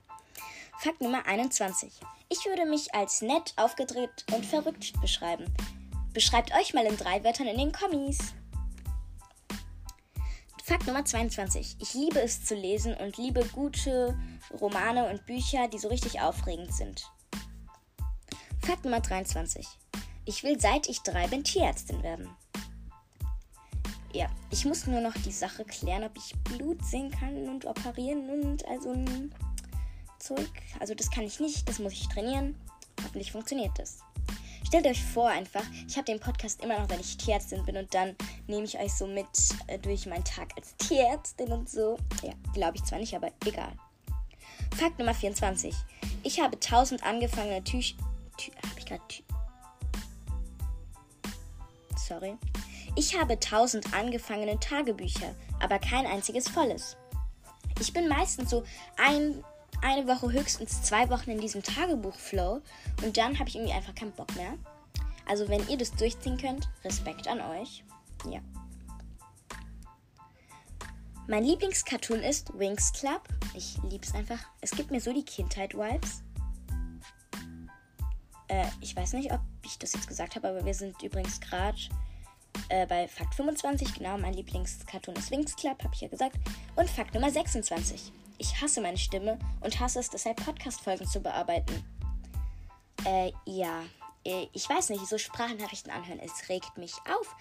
Fakt 0.79 1.01
Nummer 1.01 1.25
21. 1.25 1.91
Ich 2.29 2.45
würde 2.45 2.65
mich 2.65 2.93
als 2.93 3.21
nett, 3.21 3.53
aufgedreht 3.55 4.25
und 4.33 4.45
verrückt 4.45 4.99
beschreiben. 5.01 5.45
Beschreibt 6.13 6.53
euch 6.53 6.73
mal 6.73 6.85
in 6.85 6.97
drei 6.97 7.23
Wörtern 7.23 7.47
in 7.47 7.57
den 7.57 7.71
Kommis. 7.71 8.17
Fakt 10.63 10.85
Nummer 10.85 11.05
22. 11.05 11.77
Ich 11.79 11.93
liebe 11.93 12.19
es 12.19 12.43
zu 12.43 12.53
lesen 12.53 12.93
und 12.95 13.17
liebe 13.17 13.45
gute 13.53 14.19
Romane 14.59 15.09
und 15.09 15.25
Bücher, 15.25 15.67
die 15.67 15.79
so 15.79 15.87
richtig 15.87 16.19
aufregend 16.19 16.73
sind. 16.73 17.09
Fakt 18.67 18.83
Nummer 18.83 18.99
23. 18.99 19.65
Ich 20.25 20.43
will 20.43 20.59
seit 20.59 20.89
ich 20.89 20.99
drei 20.99 21.25
bin 21.27 21.41
Tierärztin 21.41 22.03
werden. 22.03 22.27
Ja, 24.11 24.27
ich 24.51 24.65
muss 24.65 24.85
nur 24.87 24.99
noch 24.99 25.13
die 25.13 25.31
Sache 25.31 25.63
klären, 25.63 26.03
ob 26.03 26.11
ich 26.17 26.35
Blut 26.43 26.83
sehen 26.83 27.09
kann 27.09 27.47
und 27.47 27.63
operieren 27.63 28.29
und 28.29 28.67
also 28.67 28.91
ein 28.91 29.33
Zeug. 30.19 30.51
Also 30.81 30.93
das 30.95 31.09
kann 31.09 31.23
ich 31.23 31.39
nicht, 31.39 31.69
das 31.69 31.79
muss 31.79 31.93
ich 31.93 32.09
trainieren. 32.09 32.57
Hoffentlich 33.01 33.31
funktioniert 33.31 33.71
das. 33.79 33.99
Stellt 34.65 34.85
euch 34.85 35.01
vor 35.01 35.29
einfach, 35.29 35.63
ich 35.87 35.95
habe 35.95 36.03
den 36.03 36.19
Podcast 36.19 36.61
immer 36.61 36.77
noch, 36.77 36.89
wenn 36.89 36.99
ich 36.99 37.15
Tierärztin 37.15 37.63
bin 37.63 37.77
und 37.77 37.93
dann 37.93 38.17
nehme 38.47 38.65
ich 38.65 38.77
euch 38.77 38.93
so 38.93 39.07
mit 39.07 39.27
äh, 39.67 39.79
durch 39.79 40.07
meinen 40.07 40.25
Tag 40.25 40.49
als 40.57 40.75
Tierärztin 40.75 41.53
und 41.53 41.69
so. 41.69 41.97
Ja, 42.21 42.33
glaube 42.53 42.75
ich 42.75 42.83
zwar 42.83 42.99
nicht, 42.99 43.15
aber 43.15 43.31
egal. 43.45 43.71
Fakt 44.75 44.99
Nummer 44.99 45.13
24. 45.13 45.73
Ich 46.23 46.41
habe 46.41 46.57
1000 46.57 47.01
angefangene 47.03 47.63
Tücher. 47.63 47.95
Tü 48.37 48.51
habe 48.51 48.79
ich 48.79 48.85
gerade 48.85 49.01
Sorry. 51.97 52.37
Ich 52.95 53.19
habe 53.19 53.33
1000 53.33 53.93
angefangene 53.93 54.59
Tagebücher, 54.59 55.35
aber 55.59 55.79
kein 55.79 56.05
einziges 56.05 56.47
volles. 56.47 56.95
Ich 57.79 57.93
bin 57.93 58.07
meistens 58.07 58.49
so 58.49 58.63
ein 58.97 59.43
eine 59.81 60.07
Woche, 60.07 60.31
höchstens 60.31 60.81
zwei 60.81 61.09
Wochen 61.09 61.31
in 61.31 61.39
diesem 61.39 61.61
Tagebuch-Flow 61.61 62.61
und 63.03 63.17
dann 63.17 63.37
habe 63.37 63.49
ich 63.49 63.55
irgendwie 63.55 63.73
einfach 63.73 63.93
keinen 63.93 64.13
Bock 64.13 64.35
mehr. 64.35 64.57
Also 65.27 65.47
wenn 65.49 65.67
ihr 65.67 65.77
das 65.77 65.91
durchziehen 65.91 66.37
könnt, 66.37 66.69
Respekt 66.83 67.27
an 67.27 67.41
euch. 67.41 67.83
Ja. 68.29 68.39
Mein 71.27 71.43
Lieblingscartoon 71.43 72.23
ist 72.23 72.57
Wings 72.57 72.93
Club. 72.93 73.21
Ich 73.53 73.77
liebe 73.83 74.05
es 74.05 74.15
einfach. 74.15 74.39
Es 74.61 74.71
gibt 74.71 74.91
mir 74.91 75.01
so 75.01 75.11
die 75.11 75.25
Kindheit-Vibes. 75.25 76.23
Äh, 78.47 78.65
ich 78.81 78.95
weiß 78.95 79.13
nicht, 79.13 79.31
ob 79.31 79.41
ich 79.63 79.77
das 79.77 79.93
jetzt 79.93 80.07
gesagt 80.07 80.35
habe, 80.35 80.49
aber 80.49 80.65
wir 80.65 80.73
sind 80.73 81.01
übrigens 81.01 81.39
gerade 81.39 81.77
äh, 82.69 82.85
bei 82.85 83.07
Fakt 83.07 83.35
25. 83.35 83.95
Genau, 83.95 84.17
mein 84.17 84.33
Lieblingscartoon 84.33 85.15
ist 85.15 85.31
Wings 85.31 85.55
Club, 85.55 85.83
habe 85.83 85.93
ich 85.93 86.01
ja 86.01 86.07
gesagt. 86.07 86.37
Und 86.75 86.89
Fakt 86.89 87.13
Nummer 87.13 87.29
26. 87.29 88.11
Ich 88.37 88.61
hasse 88.61 88.81
meine 88.81 88.97
Stimme 88.97 89.39
und 89.61 89.79
hasse 89.79 89.99
es 89.99 90.09
deshalb, 90.09 90.43
Podcast-Folgen 90.43 91.07
zu 91.07 91.19
bearbeiten. 91.19 91.83
Äh, 93.05 93.31
ja. 93.45 93.83
Äh, 94.23 94.47
ich 94.53 94.69
weiß 94.69 94.89
nicht, 94.89 95.05
so 95.07 95.17
Sprachnachrichten 95.17 95.91
anhören, 95.91 96.19
es 96.19 96.49
regt 96.49 96.77
mich 96.77 96.93
auf. 97.09 97.35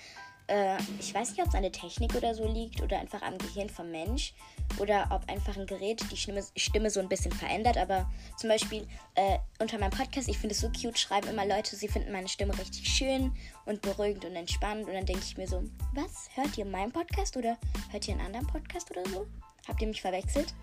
Äh, 0.48 0.76
ich 1.00 1.12
weiß 1.12 1.30
nicht, 1.30 1.40
ob 1.40 1.48
es 1.48 1.54
an 1.54 1.62
der 1.62 1.72
Technik 1.72 2.14
oder 2.14 2.34
so 2.34 2.46
liegt 2.46 2.80
oder 2.80 2.98
einfach 2.98 3.22
am 3.22 3.36
Gehirn 3.38 3.68
vom 3.68 3.90
Mensch 3.90 4.32
oder 4.78 5.08
ob 5.10 5.28
einfach 5.28 5.56
ein 5.56 5.66
Gerät 5.66 6.04
die 6.10 6.16
Stimme, 6.16 6.44
Stimme 6.56 6.90
so 6.90 7.00
ein 7.00 7.08
bisschen 7.08 7.32
verändert. 7.32 7.76
Aber 7.76 8.08
zum 8.36 8.48
Beispiel 8.48 8.86
äh, 9.14 9.38
unter 9.58 9.78
meinem 9.78 9.90
Podcast, 9.90 10.28
ich 10.28 10.38
finde 10.38 10.54
es 10.54 10.60
so 10.60 10.70
cute, 10.70 10.98
schreiben 10.98 11.28
immer 11.28 11.46
Leute, 11.46 11.74
sie 11.74 11.88
finden 11.88 12.12
meine 12.12 12.28
Stimme 12.28 12.56
richtig 12.58 12.86
schön 12.88 13.32
und 13.64 13.82
beruhigend 13.82 14.24
und 14.24 14.36
entspannt. 14.36 14.86
Und 14.86 14.94
dann 14.94 15.06
denke 15.06 15.22
ich 15.24 15.36
mir 15.36 15.48
so, 15.48 15.64
was? 15.94 16.28
Hört 16.34 16.56
ihr 16.56 16.64
meinen 16.64 16.92
Podcast 16.92 17.36
oder 17.36 17.58
hört 17.90 18.06
ihr 18.06 18.14
einen 18.14 18.26
anderen 18.26 18.46
Podcast 18.46 18.90
oder 18.90 19.08
so? 19.10 19.26
Habt 19.66 19.82
ihr 19.82 19.88
mich 19.88 20.02
verwechselt? 20.02 20.54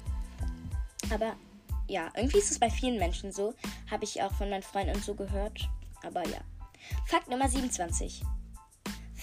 Aber 1.11 1.35
ja, 1.87 2.09
irgendwie 2.15 2.37
ist 2.37 2.51
es 2.51 2.59
bei 2.59 2.69
vielen 2.69 2.97
Menschen 2.97 3.33
so. 3.33 3.53
Habe 3.91 4.05
ich 4.05 4.21
auch 4.21 4.31
von 4.31 4.49
meinen 4.49 4.63
Freunden 4.63 4.95
und 4.95 5.03
so 5.03 5.13
gehört. 5.13 5.69
Aber 6.03 6.25
ja. 6.27 6.39
Fakt 7.05 7.29
Nummer 7.29 7.49
27. 7.49 8.23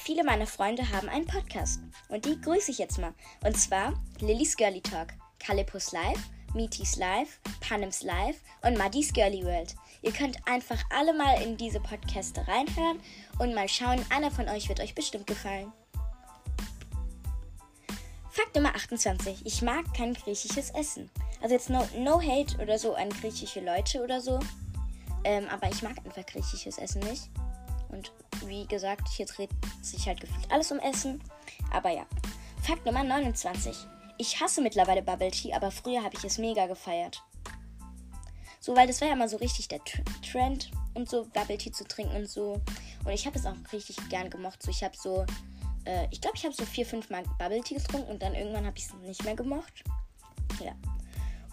Viele 0.03 0.25
meiner 0.25 0.47
Freunde 0.47 0.91
haben 0.91 1.11
einen 1.11 1.27
Podcast. 1.27 1.81
Und 2.09 2.25
die 2.25 2.41
grüße 2.41 2.71
ich 2.71 2.79
jetzt 2.79 2.99
mal. 2.99 3.13
Und 3.45 3.59
zwar 3.59 3.93
Lillys 4.21 4.57
Girly 4.57 4.81
Talk, 4.81 5.09
Calipus 5.39 5.93
Live, 5.93 6.19
Meeties 6.55 6.97
Live, 6.97 7.39
Panems 7.61 8.03
Live 8.03 8.37
und 8.63 8.79
Maddys 8.79 9.13
Girly 9.13 9.45
World. 9.45 9.77
Ihr 10.01 10.13
könnt 10.13 10.39
einfach 10.49 10.83
alle 10.89 11.13
mal 11.13 11.43
in 11.43 11.59
diese 11.59 11.81
Podcaste 11.81 12.47
reinhören 12.49 12.99
und 13.39 13.55
mal 13.55 13.69
schauen. 13.69 14.05
Einer 14.09 14.31
von 14.31 14.49
euch 14.49 14.71
wird 14.71 14.81
euch 14.81 14.95
bestimmt 14.95 15.27
gefallen. 15.27 15.71
Fakt 18.31 18.55
Nummer 18.55 18.75
28. 18.75 19.45
Ich 19.45 19.61
mag 19.61 19.85
kein 19.95 20.15
griechisches 20.15 20.71
Essen. 20.71 21.11
Also 21.43 21.55
jetzt 21.55 21.69
no, 21.69 21.87
no 21.99 22.23
hate 22.23 22.57
oder 22.59 22.79
so 22.79 22.95
an 22.95 23.11
griechische 23.11 23.61
Leute 23.61 24.03
oder 24.03 24.23
so. 24.23 24.41
Ähm, 25.25 25.47
aber 25.51 25.69
ich 25.69 25.83
mag 25.83 25.99
einfach 25.99 26.25
griechisches 26.25 26.79
Essen 26.79 27.03
nicht. 27.03 27.29
Und 27.91 28.13
wie 28.47 28.67
gesagt, 28.67 29.09
hier 29.09 29.27
dreht 29.27 29.51
sich 29.83 30.07
halt 30.07 30.21
gefühlt 30.21 30.51
alles 30.51 30.71
um 30.73 30.79
Essen. 30.79 31.23
Aber 31.73 31.91
ja. 31.91 32.07
Fakt 32.63 32.85
Nummer 32.85 33.03
29. 33.03 33.75
Ich 34.19 34.41
hasse 34.41 34.61
mittlerweile 34.61 35.03
Bubble 35.03 35.31
Tea, 35.31 35.55
aber 35.55 35.71
früher 35.71 36.03
habe 36.03 36.15
ich 36.15 36.25
es 36.25 36.39
mega 36.39 36.67
gefeiert. 36.67 37.23
So, 38.61 38.77
weil 38.77 38.87
das 38.87 39.01
war 39.01 39.09
ja 39.09 39.17
mal 39.17 39.29
so 39.29 39.39
richtig 39.39 39.69
der 39.69 39.81
Trend 40.31 40.71
und 40.93 41.09
so 41.09 41.25
Bubble 41.33 41.57
Tea 41.57 41.73
zu 41.73 41.85
trinken 41.85 42.15
und 42.15 42.29
so. 42.29 42.61
Und 43.05 43.13
ich 43.13 43.27
habe 43.27 43.39
es 43.39 43.47
auch 43.47 43.55
richtig 43.73 43.97
gern 44.11 44.29
gemocht. 44.29 44.63
So, 44.63 44.71
ich 44.71 44.85
habe 44.85 44.95
so, 44.97 45.25
äh, 45.87 46.07
ich 46.11 46.21
glaube, 46.21 46.37
ich 46.37 46.45
habe 46.45 46.55
so 46.55 46.67
vier, 46.67 46.85
fünf 46.85 47.09
Mal 47.09 47.23
Bubble 47.39 47.63
Tea 47.63 47.77
getrunken 47.77 48.11
und 48.11 48.23
dann 48.23 48.35
irgendwann 48.35 48.67
habe 48.67 48.77
ich 48.77 48.85
es 48.85 48.95
nicht 48.95 49.25
mehr 49.25 49.37
gemocht. 49.37 49.83
Ja. 50.63 50.73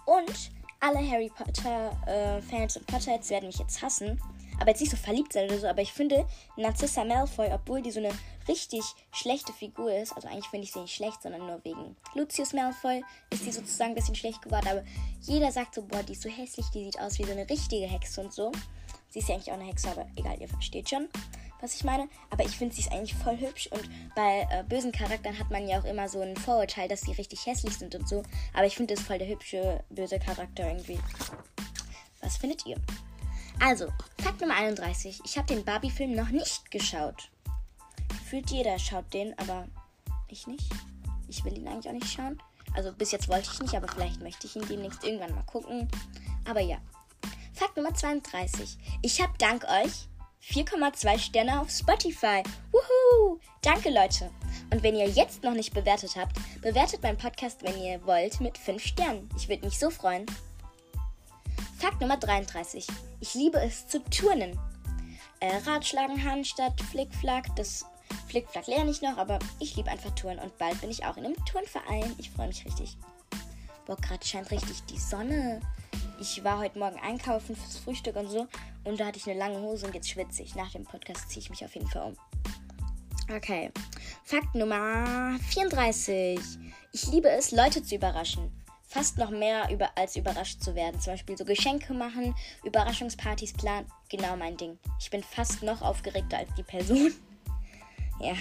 Und 0.06 0.52
alle 0.82 1.00
Harry 1.10 1.32
Potter-Fans 1.36 2.76
äh, 2.76 2.80
und 2.80 2.88
Potterheads 2.88 3.30
werden 3.30 3.48
mich 3.48 3.60
jetzt 3.60 3.82
hassen. 3.82 4.22
Aber 4.60 4.70
jetzt 4.70 4.82
nicht 4.82 4.92
so 4.92 4.98
verliebt 4.98 5.34
sein 5.34 5.46
oder 5.46 5.60
so. 5.60 5.68
Aber 5.68 5.82
ich 5.82 5.94
finde 5.94 6.26
Narcissa 6.56 7.04
Malfoy, 7.04 7.50
obwohl 7.54 7.82
die 7.82 7.92
so 7.92 8.00
eine 8.00 8.12
richtig 8.48 8.82
schlechte 9.12 9.54
Figur 9.54 9.94
ist, 9.94 10.14
also 10.14 10.28
eigentlich 10.28 10.48
finde 10.48 10.66
ich 10.66 10.74
sie 10.74 10.80
nicht 10.80 10.96
schlecht, 10.96 11.22
sondern 11.22 11.46
nur 11.46 11.64
wegen 11.64 11.96
Lucius 12.16 12.54
Malfoy 12.54 13.04
ist 13.32 13.44
sie 13.44 13.52
sozusagen 13.52 13.92
ein 13.92 13.96
bisschen 13.96 14.16
schlecht 14.16 14.42
geworden. 14.42 14.68
Aber 14.68 14.84
jeder 15.22 15.52
sagt 15.52 15.76
so, 15.76 15.82
boah, 15.84 16.04
die 16.04 16.14
ist 16.14 16.22
so 16.22 16.30
hässlich, 16.30 16.66
die 16.74 16.86
sieht 16.86 17.00
aus 17.00 17.20
wie 17.20 17.24
so 17.24 17.32
eine 17.32 17.50
richtige 17.50 17.88
Hexe 17.88 18.22
und 18.22 18.34
so. 18.34 18.52
Sie 19.10 19.20
ist 19.20 19.30
ja 19.30 19.36
eigentlich 19.36 19.52
auch 19.52 19.56
eine 19.56 19.66
Hexe, 19.66 19.90
aber 19.90 20.08
egal, 20.16 20.40
ihr 20.40 20.50
versteht 20.50 20.90
schon 20.90 21.08
was 21.62 21.76
ich 21.76 21.84
meine. 21.84 22.08
Aber 22.30 22.44
ich 22.44 22.58
finde 22.58 22.76
sie 22.76 22.82
ist 22.82 22.92
eigentlich 22.92 23.16
voll 23.16 23.38
hübsch 23.38 23.68
und 23.68 23.90
bei 24.16 24.48
äh, 24.52 24.64
bösen 24.64 24.92
Charakteren 24.92 25.38
hat 25.38 25.50
man 25.50 25.68
ja 25.68 25.80
auch 25.80 25.86
immer 25.86 26.08
so 26.10 26.22
ein 26.22 26.36
Vorurteil, 26.36 26.88
dass 26.88 27.02
sie 27.02 27.12
richtig 27.12 27.46
hässlich 27.46 27.78
sind 27.78 27.96
und 27.96 28.08
so. 28.08 28.24
Aber 28.54 28.66
ich 28.66 28.76
finde 28.76 28.96
das 28.96 29.04
voll 29.04 29.18
der 29.18 29.28
hübsche, 29.28 29.84
böse 29.90 30.20
Charakter 30.20 30.68
irgendwie. 30.68 31.00
Was 32.22 32.38
findet 32.38 32.66
ihr? 32.66 32.78
Also, 33.60 33.88
Fakt 34.22 34.42
Nummer 34.42 34.56
31. 34.56 35.22
Ich 35.26 35.38
habe 35.38 35.48
den 35.48 35.66
Barbie-Film 35.66 36.14
noch 36.14 36.30
nicht 36.30 36.70
geschaut. 36.72 37.30
Fühlt 38.30 38.50
jeder 38.52 38.78
schaut 38.78 39.14
den, 39.14 39.38
aber 39.40 39.68
ich 40.30 40.48
nicht. 40.48 40.70
Ich 41.28 41.44
will 41.44 41.58
ihn 41.58 41.68
eigentlich 41.68 41.88
auch 41.88 41.94
nicht 41.94 42.12
schauen. 42.12 42.42
Also 42.74 42.92
bis 42.94 43.12
jetzt 43.12 43.28
wollte 43.28 43.50
ich 43.52 43.60
nicht, 43.60 43.76
aber 43.76 43.88
vielleicht 43.88 44.22
möchte 44.22 44.48
ich 44.48 44.56
ihn 44.56 44.68
demnächst 44.68 45.04
irgendwann 45.04 45.34
mal 45.34 45.44
gucken. 45.44 45.88
Aber 46.46 46.62
ja. 46.62 46.78
Fakt 47.54 47.76
Nummer 47.76 47.94
32. 47.94 48.78
Ich 49.02 49.22
habe 49.22 49.34
dank 49.40 49.64
euch 49.64 50.08
4,2 50.44 51.20
Sterne 51.20 51.60
auf 51.60 51.70
Spotify. 51.70 52.44
Wuhu! 52.72 53.40
Danke, 53.62 53.90
Leute. 53.90 54.30
Und 54.72 54.84
wenn 54.84 54.96
ihr 54.96 55.10
jetzt 55.10 55.44
noch 55.44 55.54
nicht 55.54 55.74
bewertet 55.74 56.16
habt, 56.16 56.38
bewertet 56.62 57.02
meinen 57.02 57.18
Podcast, 57.18 57.64
wenn 57.64 57.82
ihr 57.82 58.06
wollt, 58.06 58.40
mit 58.40 58.58
5 58.58 58.82
Sternen. 58.82 59.30
Ich 59.38 59.50
würde 59.50 59.66
mich 59.66 59.80
so 59.80 59.90
freuen. 59.90 60.26
Fakt 61.78 62.02
Nummer 62.02 62.18
33. 62.18 62.88
Ich 63.20 63.34
liebe 63.34 63.60
es 63.60 63.88
zu 63.88 64.04
turnen. 64.06 64.60
Äh, 65.40 65.56
Ratschlagen, 65.66 66.24
Handstatt, 66.24 66.80
Flickflack. 66.82 67.56
Das 67.56 67.86
Flickflack 68.28 68.68
lerne 68.68 68.92
ich 68.92 69.02
noch, 69.02 69.18
aber 69.18 69.40
ich 69.60 69.76
liebe 69.76 69.90
einfach 69.90 70.12
Touren 70.16 70.40
und 70.40 70.58
bald 70.58 70.80
bin 70.82 70.90
ich 70.90 71.06
auch 71.06 71.18
in 71.18 71.26
einem 71.26 71.46
Turnverein. 71.46 72.16
Ich 72.18 72.32
freue 72.32 72.48
mich 72.48 72.66
richtig. 72.66 72.98
Boah, 73.86 73.98
gerade 73.98 74.26
scheint 74.26 74.52
richtig 74.52 74.84
die 74.86 75.00
Sonne 75.00 75.62
ich 76.20 76.44
war 76.44 76.60
heute 76.60 76.80
Morgen 76.80 77.00
einkaufen 77.00 77.56
fürs 77.56 77.78
Frühstück 77.78 78.16
und 78.16 78.30
so. 78.30 78.48
Und 78.84 79.00
da 79.00 79.08
hatte 79.08 79.18
ich 79.18 79.30
eine 79.30 79.38
lange 79.38 79.60
Hose 79.60 79.86
und 79.86 79.94
jetzt 79.94 80.10
schwitze 80.10 80.44
ich. 80.44 80.56
Nach 80.56 80.72
dem 80.72 80.84
Podcast 80.84 81.30
ziehe 81.30 81.42
ich 81.42 81.50
mich 81.50 81.64
auf 81.64 81.76
jeden 81.76 81.88
Fall 81.88 82.08
um. 82.08 83.36
Okay. 83.36 83.72
Fakt 84.24 84.56
Nummer 84.56 85.38
34. 85.50 86.40
Ich 86.92 87.08
liebe 87.08 87.30
es, 87.30 87.52
Leute 87.52 87.84
zu 87.84 87.96
überraschen. 87.96 88.52
Fast 88.98 89.20
noch 89.20 89.30
mehr 89.30 89.70
über, 89.70 89.96
als 89.96 90.16
überrascht 90.16 90.60
zu 90.60 90.74
werden. 90.74 91.00
Zum 91.00 91.14
Beispiel 91.14 91.38
so 91.38 91.46
Geschenke 91.46 91.94
machen, 91.94 92.34
Überraschungspartys 92.64 93.54
planen. 93.54 93.86
Genau 94.10 94.36
mein 94.36 94.58
Ding. 94.58 94.80
Ich 95.00 95.12
bin 95.12 95.22
fast 95.22 95.62
noch 95.62 95.84
aufgeregter 95.84 96.40
als 96.40 96.50
die 96.58 96.64
Person. 96.64 97.14
ja, 98.20 98.34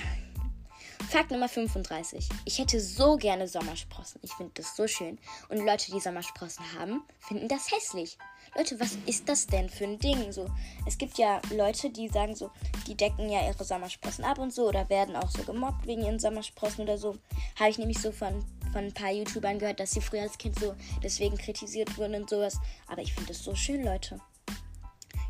Fakt 1.10 1.30
Nummer 1.30 1.48
35. 1.48 2.28
Ich 2.46 2.58
hätte 2.58 2.80
so 2.80 3.16
gerne 3.16 3.46
Sommersprossen. 3.46 4.20
Ich 4.24 4.32
finde 4.32 4.52
das 4.54 4.74
so 4.74 4.88
schön. 4.88 5.18
Und 5.48 5.58
Leute, 5.58 5.92
die 5.92 6.00
Sommersprossen 6.00 6.64
haben, 6.76 7.02
finden 7.20 7.48
das 7.48 7.70
hässlich. 7.70 8.18
Leute, 8.56 8.80
was 8.80 8.96
ist 9.06 9.28
das 9.28 9.46
denn 9.46 9.68
für 9.68 9.84
ein 9.84 9.98
Ding? 9.98 10.32
So, 10.32 10.46
es 10.86 10.98
gibt 10.98 11.18
ja 11.18 11.40
Leute, 11.54 11.90
die 11.90 12.08
sagen 12.08 12.34
so, 12.34 12.50
die 12.86 12.96
decken 12.96 13.28
ja 13.28 13.46
ihre 13.46 13.62
Sommersprossen 13.62 14.24
ab 14.24 14.38
und 14.38 14.52
so 14.52 14.68
oder 14.68 14.88
werden 14.88 15.14
auch 15.14 15.30
so 15.30 15.42
gemobbt 15.42 15.86
wegen 15.86 16.02
ihren 16.02 16.18
Sommersprossen 16.18 16.82
oder 16.82 16.98
so. 16.98 17.16
Habe 17.58 17.70
ich 17.70 17.78
nämlich 17.78 18.00
so 18.00 18.10
von, 18.10 18.44
von 18.72 18.84
ein 18.84 18.94
paar 18.94 19.10
YouTubern 19.10 19.58
gehört, 19.58 19.80
dass 19.80 19.92
sie 19.92 20.00
früher 20.00 20.22
als 20.22 20.38
Kind 20.38 20.58
so 20.58 20.74
deswegen 21.02 21.36
kritisiert 21.36 21.96
wurden 21.96 22.22
und 22.22 22.30
sowas. 22.30 22.58
Aber 22.88 23.02
ich 23.02 23.14
finde 23.14 23.28
das 23.28 23.42
so 23.42 23.54
schön, 23.54 23.84
Leute. 23.84 24.20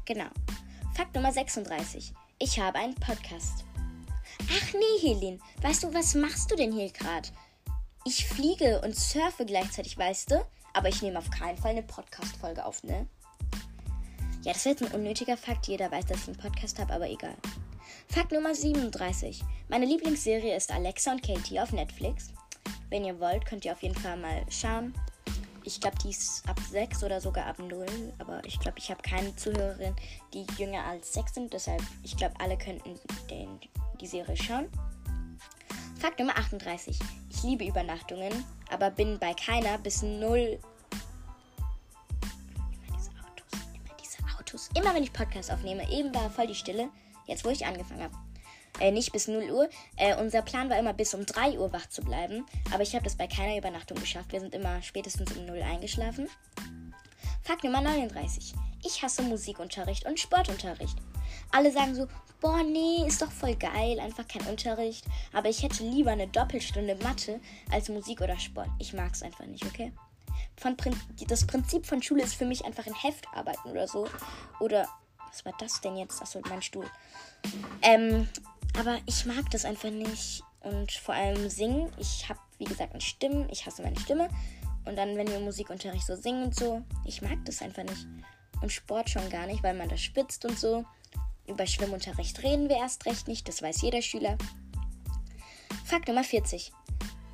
Genau. 0.04 0.28
Fakt 0.94 1.14
Nummer 1.14 1.32
36. 1.32 2.12
Ich 2.38 2.58
habe 2.58 2.78
einen 2.78 2.94
Podcast. 2.94 3.64
Ach 4.42 4.72
nee, 4.74 5.00
Helin, 5.00 5.40
weißt 5.62 5.84
du, 5.84 5.94
was 5.94 6.14
machst 6.14 6.50
du 6.50 6.56
denn 6.56 6.72
hier 6.72 6.90
gerade? 6.90 7.28
Ich 8.04 8.26
fliege 8.26 8.80
und 8.82 8.94
surfe 8.94 9.44
gleichzeitig, 9.44 9.98
weißt 9.98 10.30
du? 10.30 10.46
Aber 10.74 10.88
ich 10.88 11.02
nehme 11.02 11.18
auf 11.18 11.30
keinen 11.30 11.58
Fall 11.58 11.72
eine 11.72 11.82
Podcast-Folge 11.82 12.64
auf, 12.64 12.82
ne? 12.84 13.08
Ja, 14.42 14.52
das 14.52 14.64
wäre 14.64 14.76
jetzt 14.76 14.84
ein 14.84 15.00
unnötiger 15.00 15.36
Fakt. 15.36 15.66
Jeder 15.66 15.90
weiß, 15.90 16.06
dass 16.06 16.22
ich 16.22 16.28
einen 16.28 16.36
Podcast 16.36 16.78
habe, 16.78 16.92
aber 16.92 17.10
egal. 17.10 17.34
Fakt 18.08 18.30
Nummer 18.30 18.54
37. 18.54 19.42
Meine 19.68 19.86
Lieblingsserie 19.86 20.54
ist 20.54 20.70
Alexa 20.70 21.12
und 21.12 21.22
Katie 21.22 21.58
auf 21.58 21.72
Netflix. 21.72 22.32
Wenn 22.88 23.04
ihr 23.04 23.18
wollt, 23.18 23.44
könnt 23.46 23.64
ihr 23.64 23.72
auf 23.72 23.82
jeden 23.82 23.96
Fall 23.96 24.16
mal 24.16 24.44
schauen. 24.48 24.94
Ich 25.64 25.80
glaube, 25.80 25.98
die 25.98 26.10
ist 26.10 26.48
ab 26.48 26.60
6 26.70 27.02
oder 27.02 27.20
sogar 27.20 27.46
ab 27.46 27.58
0. 27.58 27.86
Aber 28.18 28.44
ich 28.44 28.60
glaube, 28.60 28.78
ich 28.78 28.90
habe 28.90 29.02
keine 29.02 29.34
Zuhörerin, 29.34 29.96
die 30.32 30.46
jünger 30.56 30.84
als 30.84 31.12
6 31.14 31.34
sind. 31.34 31.52
Deshalb, 31.52 31.82
ich 32.04 32.16
glaube, 32.16 32.34
alle 32.38 32.56
könnten 32.56 32.94
den, 33.28 33.58
die 34.00 34.06
Serie 34.06 34.36
schauen. 34.36 34.68
Fakt 35.98 36.20
Nummer 36.20 36.36
38. 36.38 36.98
Ich 37.30 37.42
liebe 37.42 37.64
Übernachtungen, 37.64 38.44
aber 38.70 38.90
bin 38.90 39.18
bei 39.18 39.34
keiner 39.34 39.78
bis 39.78 40.02
0. 40.02 40.20
Immer 40.20 40.58
diese 42.96 43.10
Autos, 43.10 43.60
immer 43.74 43.96
diese 44.00 44.18
Autos. 44.38 44.70
Immer 44.74 44.94
wenn 44.94 45.02
ich 45.02 45.12
Podcast 45.12 45.50
aufnehme, 45.50 45.90
eben 45.90 46.14
war 46.14 46.30
voll 46.30 46.46
die 46.46 46.54
Stille. 46.54 46.90
Jetzt, 47.26 47.44
wo 47.44 47.48
ich 47.48 47.66
angefangen 47.66 48.04
habe 48.04 48.25
äh, 48.80 48.90
nicht 48.90 49.12
bis 49.12 49.28
0 49.28 49.50
Uhr. 49.50 49.68
Äh, 49.96 50.16
unser 50.16 50.42
Plan 50.42 50.70
war 50.70 50.78
immer 50.78 50.92
bis 50.92 51.14
um 51.14 51.26
3 51.26 51.58
Uhr 51.58 51.72
wach 51.72 51.88
zu 51.88 52.02
bleiben. 52.02 52.44
Aber 52.72 52.82
ich 52.82 52.94
habe 52.94 53.04
das 53.04 53.16
bei 53.16 53.26
keiner 53.26 53.56
Übernachtung 53.56 53.98
geschafft. 53.98 54.32
Wir 54.32 54.40
sind 54.40 54.54
immer 54.54 54.82
spätestens 54.82 55.32
um 55.36 55.46
0 55.46 55.62
eingeschlafen. 55.62 56.28
Fakt 57.42 57.64
Nummer 57.64 57.80
39. 57.80 58.54
Ich 58.84 59.02
hasse 59.02 59.22
Musikunterricht 59.22 60.04
und 60.04 60.18
Sportunterricht. 60.18 60.96
Alle 61.52 61.70
sagen 61.70 61.94
so, 61.94 62.06
boah, 62.40 62.62
nee, 62.62 63.06
ist 63.06 63.22
doch 63.22 63.30
voll 63.30 63.54
geil, 63.56 64.00
einfach 64.00 64.26
kein 64.26 64.46
Unterricht. 64.46 65.04
Aber 65.32 65.48
ich 65.48 65.62
hätte 65.62 65.84
lieber 65.84 66.10
eine 66.10 66.28
Doppelstunde 66.28 66.96
Mathe 66.96 67.40
als 67.70 67.88
Musik 67.88 68.20
oder 68.20 68.38
Sport. 68.38 68.68
Ich 68.78 68.92
mag 68.92 69.12
es 69.12 69.22
einfach 69.22 69.46
nicht, 69.46 69.64
okay? 69.64 69.92
Von 70.56 70.76
Prin 70.76 70.98
das 71.28 71.46
Prinzip 71.46 71.86
von 71.86 72.02
Schule 72.02 72.22
ist 72.22 72.34
für 72.34 72.46
mich 72.46 72.64
einfach 72.64 72.86
ein 72.86 72.94
Heft 72.94 73.26
arbeiten 73.32 73.68
oder 73.70 73.86
so. 73.86 74.08
Oder, 74.60 74.88
was 75.28 75.44
war 75.44 75.54
das 75.58 75.80
denn 75.80 75.96
jetzt? 75.96 76.20
Achso, 76.20 76.40
mein 76.48 76.62
Stuhl. 76.62 76.86
Ähm, 77.82 78.28
aber 78.78 78.98
ich 79.06 79.26
mag 79.26 79.50
das 79.50 79.64
einfach 79.64 79.90
nicht. 79.90 80.42
Und 80.60 80.90
vor 80.92 81.14
allem 81.14 81.48
singen. 81.48 81.92
Ich 81.98 82.28
habe, 82.28 82.40
wie 82.58 82.64
gesagt, 82.64 82.92
eine 82.92 83.00
Stimme. 83.00 83.46
Ich 83.50 83.66
hasse 83.66 83.82
meine 83.82 83.98
Stimme. 84.00 84.28
Und 84.84 84.96
dann, 84.96 85.16
wenn 85.16 85.28
wir 85.28 85.40
Musikunterricht 85.40 86.06
so 86.06 86.16
singen 86.16 86.44
und 86.44 86.54
so, 86.54 86.82
ich 87.04 87.22
mag 87.22 87.44
das 87.44 87.62
einfach 87.62 87.84
nicht. 87.84 88.06
Und 88.62 88.72
Sport 88.72 89.10
schon 89.10 89.28
gar 89.30 89.46
nicht, 89.46 89.62
weil 89.62 89.74
man 89.74 89.88
da 89.88 89.96
spitzt 89.96 90.44
und 90.44 90.58
so. 90.58 90.84
Über 91.46 91.66
Schwimmunterricht 91.66 92.42
reden 92.42 92.68
wir 92.68 92.76
erst 92.76 93.06
recht 93.06 93.28
nicht, 93.28 93.46
das 93.46 93.62
weiß 93.62 93.82
jeder 93.82 94.02
Schüler. 94.02 94.36
Fakt 95.84 96.08
Nummer 96.08 96.24
40. 96.24 96.72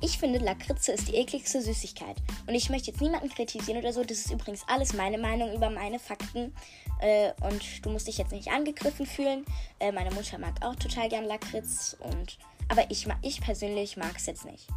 Ich 0.03 0.17
finde, 0.17 0.39
Lakritze 0.39 0.91
ist 0.91 1.07
die 1.07 1.15
ekligste 1.15 1.61
Süßigkeit. 1.61 2.17
Und 2.45 2.53
ich 2.55 2.69
möchte 2.69 2.91
jetzt 2.91 2.99
niemanden 2.99 3.29
kritisieren 3.29 3.77
oder 3.77 3.93
so. 3.93 4.03
Das 4.03 4.17
ist 4.17 4.31
übrigens 4.31 4.63
alles 4.67 4.91
meine 4.91 5.17
Meinung 5.17 5.53
über 5.53 5.69
meine 5.69 5.97
Fakten. 5.97 6.53
Äh, 6.99 7.31
und 7.39 7.63
du 7.85 7.89
musst 7.89 8.09
dich 8.09 8.17
jetzt 8.17 8.33
nicht 8.33 8.49
angegriffen 8.49 9.05
fühlen. 9.05 9.45
Äh, 9.79 9.93
meine 9.93 10.11
Mutter 10.11 10.37
mag 10.39 10.55
auch 10.61 10.75
total 10.75 11.07
gern 11.07 11.23
Lakritz. 11.23 11.95
Und, 12.01 12.37
aber 12.67 12.91
ich, 12.91 13.07
ich 13.21 13.39
persönlich 13.39 13.95
mag 13.95 14.11
es 14.17 14.25
jetzt 14.25 14.43
nicht. 14.43 14.67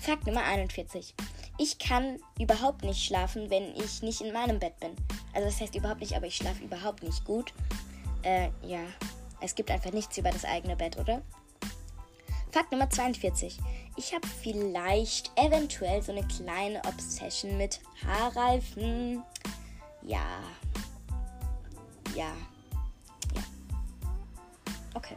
Fakt 0.00 0.26
Nummer 0.26 0.42
41. 0.42 1.14
Ich 1.58 1.78
kann 1.78 2.18
überhaupt 2.40 2.82
nicht 2.82 3.04
schlafen, 3.04 3.50
wenn 3.50 3.76
ich 3.76 4.02
nicht 4.02 4.22
in 4.22 4.32
meinem 4.32 4.58
Bett 4.58 4.76
bin. 4.80 4.90
Also 5.34 5.46
das 5.46 5.60
heißt 5.60 5.76
überhaupt 5.76 6.00
nicht, 6.00 6.16
aber 6.16 6.26
ich 6.26 6.34
schlafe 6.34 6.64
überhaupt 6.64 7.04
nicht 7.04 7.24
gut. 7.24 7.54
Äh, 8.24 8.48
ja. 8.66 8.80
Es 9.40 9.54
gibt 9.54 9.70
einfach 9.70 9.92
nichts 9.92 10.18
über 10.18 10.32
das 10.32 10.44
eigene 10.44 10.74
Bett, 10.74 10.98
oder? 10.98 11.22
Fakt 12.58 12.72
Nummer 12.72 12.90
42. 12.90 13.56
Ich 13.94 14.12
habe 14.12 14.26
vielleicht 14.26 15.30
eventuell 15.36 16.02
so 16.02 16.10
eine 16.10 16.26
kleine 16.26 16.82
Obsession 16.86 17.56
mit 17.56 17.78
Haarreifen. 18.04 19.22
Ja. 20.02 20.26
Ja. 22.16 22.32
Ja. 23.36 23.42
Okay. 24.94 25.14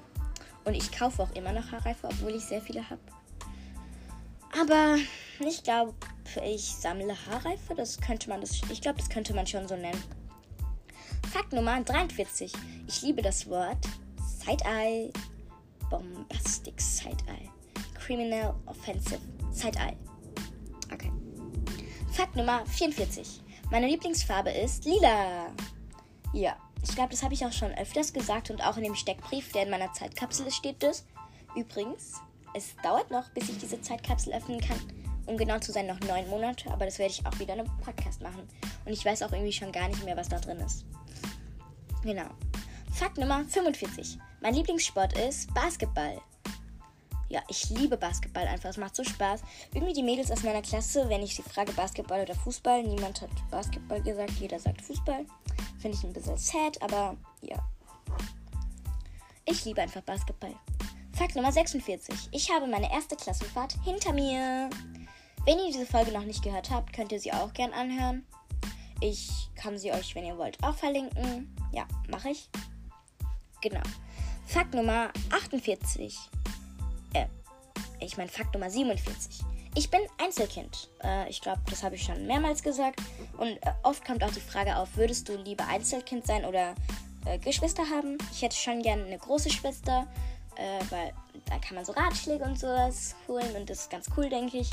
Und 0.66 0.76
ich 0.76 0.92
kaufe 0.92 1.24
auch 1.24 1.32
immer 1.32 1.52
noch 1.52 1.72
Haarreifen, 1.72 2.12
obwohl 2.12 2.36
ich 2.36 2.46
sehr 2.46 2.62
viele 2.62 2.88
habe. 2.88 3.02
Aber 4.62 4.98
ich 5.40 5.64
glaube, 5.64 5.96
ich 6.46 6.72
sammle 6.72 7.16
Haarreife. 7.26 7.74
Das 7.74 8.00
könnte 8.00 8.30
man 8.30 8.42
das. 8.42 8.62
Ich 8.70 8.84
glaube, 8.84 9.00
das 9.00 9.10
könnte 9.10 9.34
man 9.34 9.48
schon 9.48 9.68
so 9.68 9.76
nennen. 9.76 10.04
Fakt 11.34 11.54
Nummer 11.54 11.82
43. 11.82 12.54
Ich 12.88 13.02
liebe 13.02 13.24
das 13.24 13.50
Wort 13.50 13.84
Side-Eye. 14.46 15.12
Bombastic 15.92 16.82
Side-Eye. 16.82 17.50
Criminal 17.94 18.56
Offensive 18.66 19.20
Side-Eye. 19.52 19.96
Okay. 20.92 21.12
Fakt 22.14 22.36
Nummer 22.36 22.66
44. 22.66 23.42
Meine 23.70 23.88
Lieblingsfarbe 23.88 24.50
ist 24.50 24.86
lila. 24.86 25.52
Ja, 26.34 26.56
ich 26.82 26.96
glaube, 26.96 27.10
das 27.10 27.22
habe 27.22 27.34
ich 27.34 27.46
auch 27.46 27.52
schon 27.52 27.72
öfters 27.74 28.12
gesagt 28.14 28.50
und 28.50 28.66
auch 28.66 28.78
in 28.78 28.84
dem 28.84 28.96
Steckbrief, 28.96 29.52
der 29.52 29.64
in 29.64 29.70
meiner 29.70 29.94
Zeitkapsel 29.94 30.48
ist, 30.48 30.56
steht 30.56 30.82
das. 30.82 31.06
Übrigens, 31.56 32.14
es 32.54 32.76
dauert 32.82 33.12
noch, 33.12 33.30
bis 33.30 33.50
ich 33.50 33.58
diese 33.60 33.82
Zeitkapsel 33.82 34.34
öffnen 34.34 34.62
kann. 34.62 34.80
Um 35.26 35.38
genau 35.38 35.60
zu 35.60 35.72
sein, 35.72 35.88
noch 35.88 36.00
neun 36.00 36.28
Monate, 36.30 36.72
aber 36.72 36.86
das 36.86 36.98
werde 37.00 37.14
ich 37.14 37.26
auch 37.26 37.38
wieder 37.38 37.54
in 37.54 37.62
einem 37.62 37.78
Podcast 37.78 38.22
machen. 38.22 38.48
Und 38.86 38.94
ich 38.94 39.06
weiß 39.06 39.22
auch 39.24 39.32
irgendwie 39.32 39.54
schon 39.54 39.72
gar 39.72 39.88
nicht 39.88 40.04
mehr, 40.04 40.18
was 40.18 40.30
da 40.30 40.40
drin 40.40 40.60
ist. 40.60 40.86
Genau. 42.04 42.30
Fakt 42.92 43.18
Nummer 43.18 43.44
45. 43.46 44.20
Mein 44.42 44.54
Lieblingssport 44.54 45.18
ist 45.18 45.54
Basketball. 45.54 46.22
Ja, 47.30 47.42
ich 47.48 47.70
liebe 47.70 47.98
Basketball 47.98 48.46
einfach. 48.48 48.70
Es 48.70 48.78
macht 48.78 48.96
so 48.96 49.04
Spaß. 49.04 49.42
Irgendwie 49.74 49.94
die 49.94 50.04
Mädels 50.04 50.30
aus 50.32 50.44
meiner 50.44 50.62
Klasse, 50.62 51.08
wenn 51.08 51.24
ich 51.24 51.36
sie 51.36 51.42
frage, 51.42 51.72
Basketball 51.72 52.22
oder 52.22 52.36
Fußball, 52.36 52.84
niemand 52.84 53.22
hat 53.22 53.30
Basketball 53.50 54.02
gesagt, 54.02 54.32
jeder 54.32 54.60
sagt 54.60 54.82
Fußball. 54.82 55.26
Finde 55.80 55.98
ich 55.98 56.04
ein 56.04 56.14
bisschen 56.14 56.38
sad, 56.38 56.82
aber 56.82 57.16
ja. 57.42 57.58
Ich 59.46 59.64
liebe 59.66 59.82
einfach 59.82 60.02
Basketball. 60.02 60.54
Fakt 61.14 61.36
Nummer 61.36 61.52
46. 61.52 62.30
Ich 62.32 62.52
habe 62.52 62.68
meine 62.68 62.92
erste 62.92 63.16
Klassenfahrt 63.16 63.76
hinter 63.84 64.14
mir. 64.14 64.70
Wenn 65.46 65.58
ihr 65.58 65.68
diese 65.68 65.86
Folge 65.86 66.12
noch 66.12 66.26
nicht 66.26 66.44
gehört 66.44 66.70
habt, 66.70 66.94
könnt 66.94 67.12
ihr 67.12 67.20
sie 67.20 67.32
auch 67.32 67.54
gern 67.54 67.74
anhören. 67.74 68.26
Ich 69.00 69.50
kann 69.56 69.78
sie 69.78 69.92
euch, 69.92 70.14
wenn 70.14 70.26
ihr 70.26 70.38
wollt, 70.38 70.62
auch 70.64 70.76
verlinken. 70.76 71.56
Ja, 71.72 71.88
mache 72.10 72.30
ich. 72.30 72.50
Genau. 73.62 73.82
Fakt 74.48 74.74
Nummer 74.74 75.12
48. 75.32 76.18
Äh, 77.14 77.26
ich 78.00 78.18
meine 78.18 78.30
Fakt 78.30 78.54
Nummer 78.54 78.70
47. 78.70 79.46
Ich 79.76 79.90
bin 79.90 80.02
Einzelkind. 80.18 80.90
Äh, 81.04 81.30
ich 81.30 81.42
glaube, 81.42 81.62
das 81.70 81.84
habe 81.84 81.96
ich 81.96 82.04
schon 82.04 82.26
mehrmals 82.26 82.62
gesagt. 82.62 83.00
Und 83.38 83.58
äh, 83.58 83.72
oft 83.84 84.04
kommt 84.04 84.24
auch 84.24 84.32
die 84.32 84.42
Frage 84.42 84.76
auf, 84.76 84.98
würdest 84.98 85.30
du 85.30 85.38
lieber 85.38 85.66
Einzelkind 85.68 86.26
sein 86.26 86.44
oder 86.44 86.76
äh, 87.26 87.38
Geschwister 87.38 87.84
haben? 87.90 88.18
Ich 88.32 88.42
hätte 88.42 88.56
schon 88.58 88.82
gerne 88.82 89.06
eine 89.06 89.18
große 89.18 89.50
Schwester, 89.50 90.08
äh, 90.56 90.80
weil 90.90 91.14
da 91.46 91.58
kann 91.60 91.76
man 91.76 91.86
so 91.86 91.94
Ratschläge 91.94 92.44
und 92.44 92.60
sowas 92.60 93.16
holen 93.28 93.56
und 93.56 93.70
das 93.70 93.82
ist 93.82 93.90
ganz 93.90 94.10
cool, 94.18 94.28
denke 94.28 94.58
ich. 94.58 94.70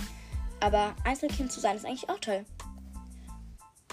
Aber 0.61 0.97
Einzelkind 1.05 1.53
zu 1.53 1.61
sein 1.61 1.77
ist 1.77 1.85
eigentlich 1.85 2.09
auch 2.09 2.19
toll. 2.19 2.45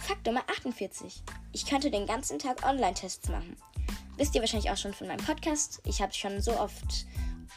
Fakt 0.02 0.26
Nummer 0.26 0.42
48. 0.50 1.22
Ich 1.52 1.66
könnte 1.66 1.92
den 1.92 2.08
ganzen 2.08 2.40
Tag 2.40 2.66
Online-Tests 2.66 3.30
machen. 3.30 3.56
Wisst 4.17 4.34
ihr 4.34 4.41
wahrscheinlich 4.41 4.71
auch 4.71 4.78
schon 4.78 4.93
von 4.93 5.08
meinem 5.08 5.25
Podcast. 5.25 5.82
Ich 5.86 6.01
habe 6.01 6.13
schon 6.13 6.41
so 6.41 6.58
oft 6.58 7.06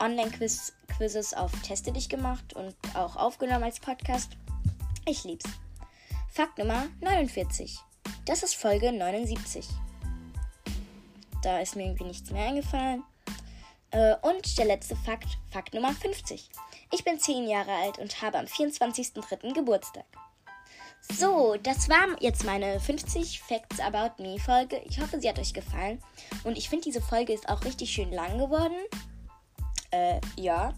Online-Quizzes 0.00 1.34
auf 1.34 1.52
Teste 1.62 1.92
dich 1.92 2.08
gemacht 2.08 2.52
und 2.54 2.74
auch 2.94 3.14
aufgenommen 3.16 3.64
als 3.64 3.78
Podcast. 3.78 4.36
Ich 5.06 5.22
lieb's. 5.24 5.44
Fakt 6.32 6.58
Nummer 6.58 6.86
49. 7.00 7.78
Das 8.24 8.42
ist 8.42 8.54
Folge 8.54 8.92
79. 8.92 9.68
Da 11.42 11.60
ist 11.60 11.76
mir 11.76 11.84
irgendwie 11.84 12.04
nichts 12.04 12.30
mehr 12.30 12.48
eingefallen. 12.48 13.04
Äh, 13.90 14.16
und 14.22 14.58
der 14.58 14.66
letzte 14.66 14.96
Fakt, 14.96 15.38
Fakt 15.50 15.74
Nummer 15.74 15.92
50. 15.92 16.48
Ich 16.92 17.04
bin 17.04 17.20
10 17.20 17.48
Jahre 17.48 17.72
alt 17.72 17.98
und 17.98 18.20
habe 18.20 18.38
am 18.38 18.46
24.03. 18.46 19.54
Geburtstag. 19.54 20.04
So, 21.16 21.56
das 21.62 21.88
war 21.88 22.06
jetzt 22.20 22.44
meine 22.44 22.78
50 22.78 23.40
Facts 23.40 23.80
About 23.80 24.22
Me 24.22 24.38
Folge. 24.38 24.80
Ich 24.84 25.00
hoffe, 25.00 25.20
sie 25.20 25.28
hat 25.28 25.38
euch 25.38 25.54
gefallen. 25.54 26.00
Und 26.44 26.58
ich 26.58 26.68
finde, 26.68 26.84
diese 26.84 27.00
Folge 27.00 27.32
ist 27.32 27.48
auch 27.48 27.64
richtig 27.64 27.90
schön 27.90 28.12
lang 28.12 28.38
geworden. 28.38 28.76
Äh, 29.90 30.20
ja. 30.36 30.74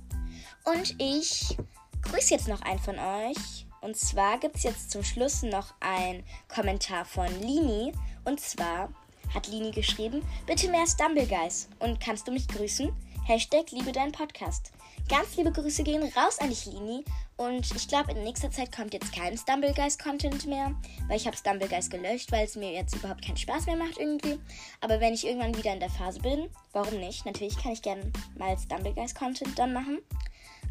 Und 0.64 0.94
ich 0.98 1.56
grüße 2.02 2.32
jetzt 2.32 2.48
noch 2.48 2.62
einen 2.62 2.78
von 2.78 2.98
euch. 2.98 3.66
Und 3.80 3.96
zwar 3.96 4.38
gibt 4.38 4.56
es 4.56 4.62
jetzt 4.62 4.90
zum 4.90 5.02
Schluss 5.02 5.42
noch 5.42 5.74
einen 5.80 6.24
Kommentar 6.48 7.04
von 7.04 7.28
Lini. 7.40 7.92
Und 8.24 8.40
zwar 8.40 8.90
hat 9.34 9.48
Lini 9.48 9.72
geschrieben, 9.72 10.22
bitte 10.46 10.68
mehr 10.70 10.86
Stumbleguys. 10.86 11.68
Und 11.80 12.00
kannst 12.00 12.28
du 12.28 12.32
mich 12.32 12.46
grüßen? 12.48 12.92
Hashtag 13.26 13.70
liebe 13.70 13.92
deinen 13.92 14.12
Podcast. 14.12 14.72
Ganz 15.10 15.36
liebe 15.36 15.50
Grüße 15.50 15.82
gehen 15.82 16.04
raus 16.16 16.38
an 16.38 16.50
dich, 16.50 16.66
Lini. 16.66 17.04
Und 17.36 17.68
ich 17.74 17.88
glaube, 17.88 18.12
in 18.12 18.22
nächster 18.22 18.48
Zeit 18.48 18.70
kommt 18.70 18.94
jetzt 18.94 19.12
kein 19.12 19.36
Stumblegeist-Content 19.36 20.46
mehr, 20.46 20.72
weil 21.08 21.16
ich 21.16 21.26
habe 21.26 21.36
Stumblegeist 21.36 21.90
gelöscht, 21.90 22.30
weil 22.30 22.44
es 22.44 22.54
mir 22.54 22.72
jetzt 22.72 22.94
überhaupt 22.94 23.26
keinen 23.26 23.36
Spaß 23.36 23.66
mehr 23.66 23.74
macht 23.74 23.98
irgendwie. 23.98 24.38
Aber 24.80 25.00
wenn 25.00 25.14
ich 25.14 25.26
irgendwann 25.26 25.56
wieder 25.56 25.72
in 25.72 25.80
der 25.80 25.90
Phase 25.90 26.20
bin, 26.20 26.48
warum 26.72 27.00
nicht? 27.00 27.26
Natürlich 27.26 27.58
kann 27.58 27.72
ich 27.72 27.82
gerne 27.82 28.12
mal 28.38 28.56
Stumblegeist-Content 28.56 29.58
dann 29.58 29.72
machen. 29.72 29.98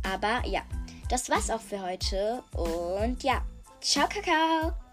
Aber 0.09 0.47
ja, 0.47 0.61
das 1.09 1.29
war's 1.29 1.49
auch 1.49 1.61
für 1.61 1.81
heute. 1.81 2.41
Und 2.55 3.21
ja, 3.23 3.43
ciao, 3.81 4.07
Kakao! 4.07 4.88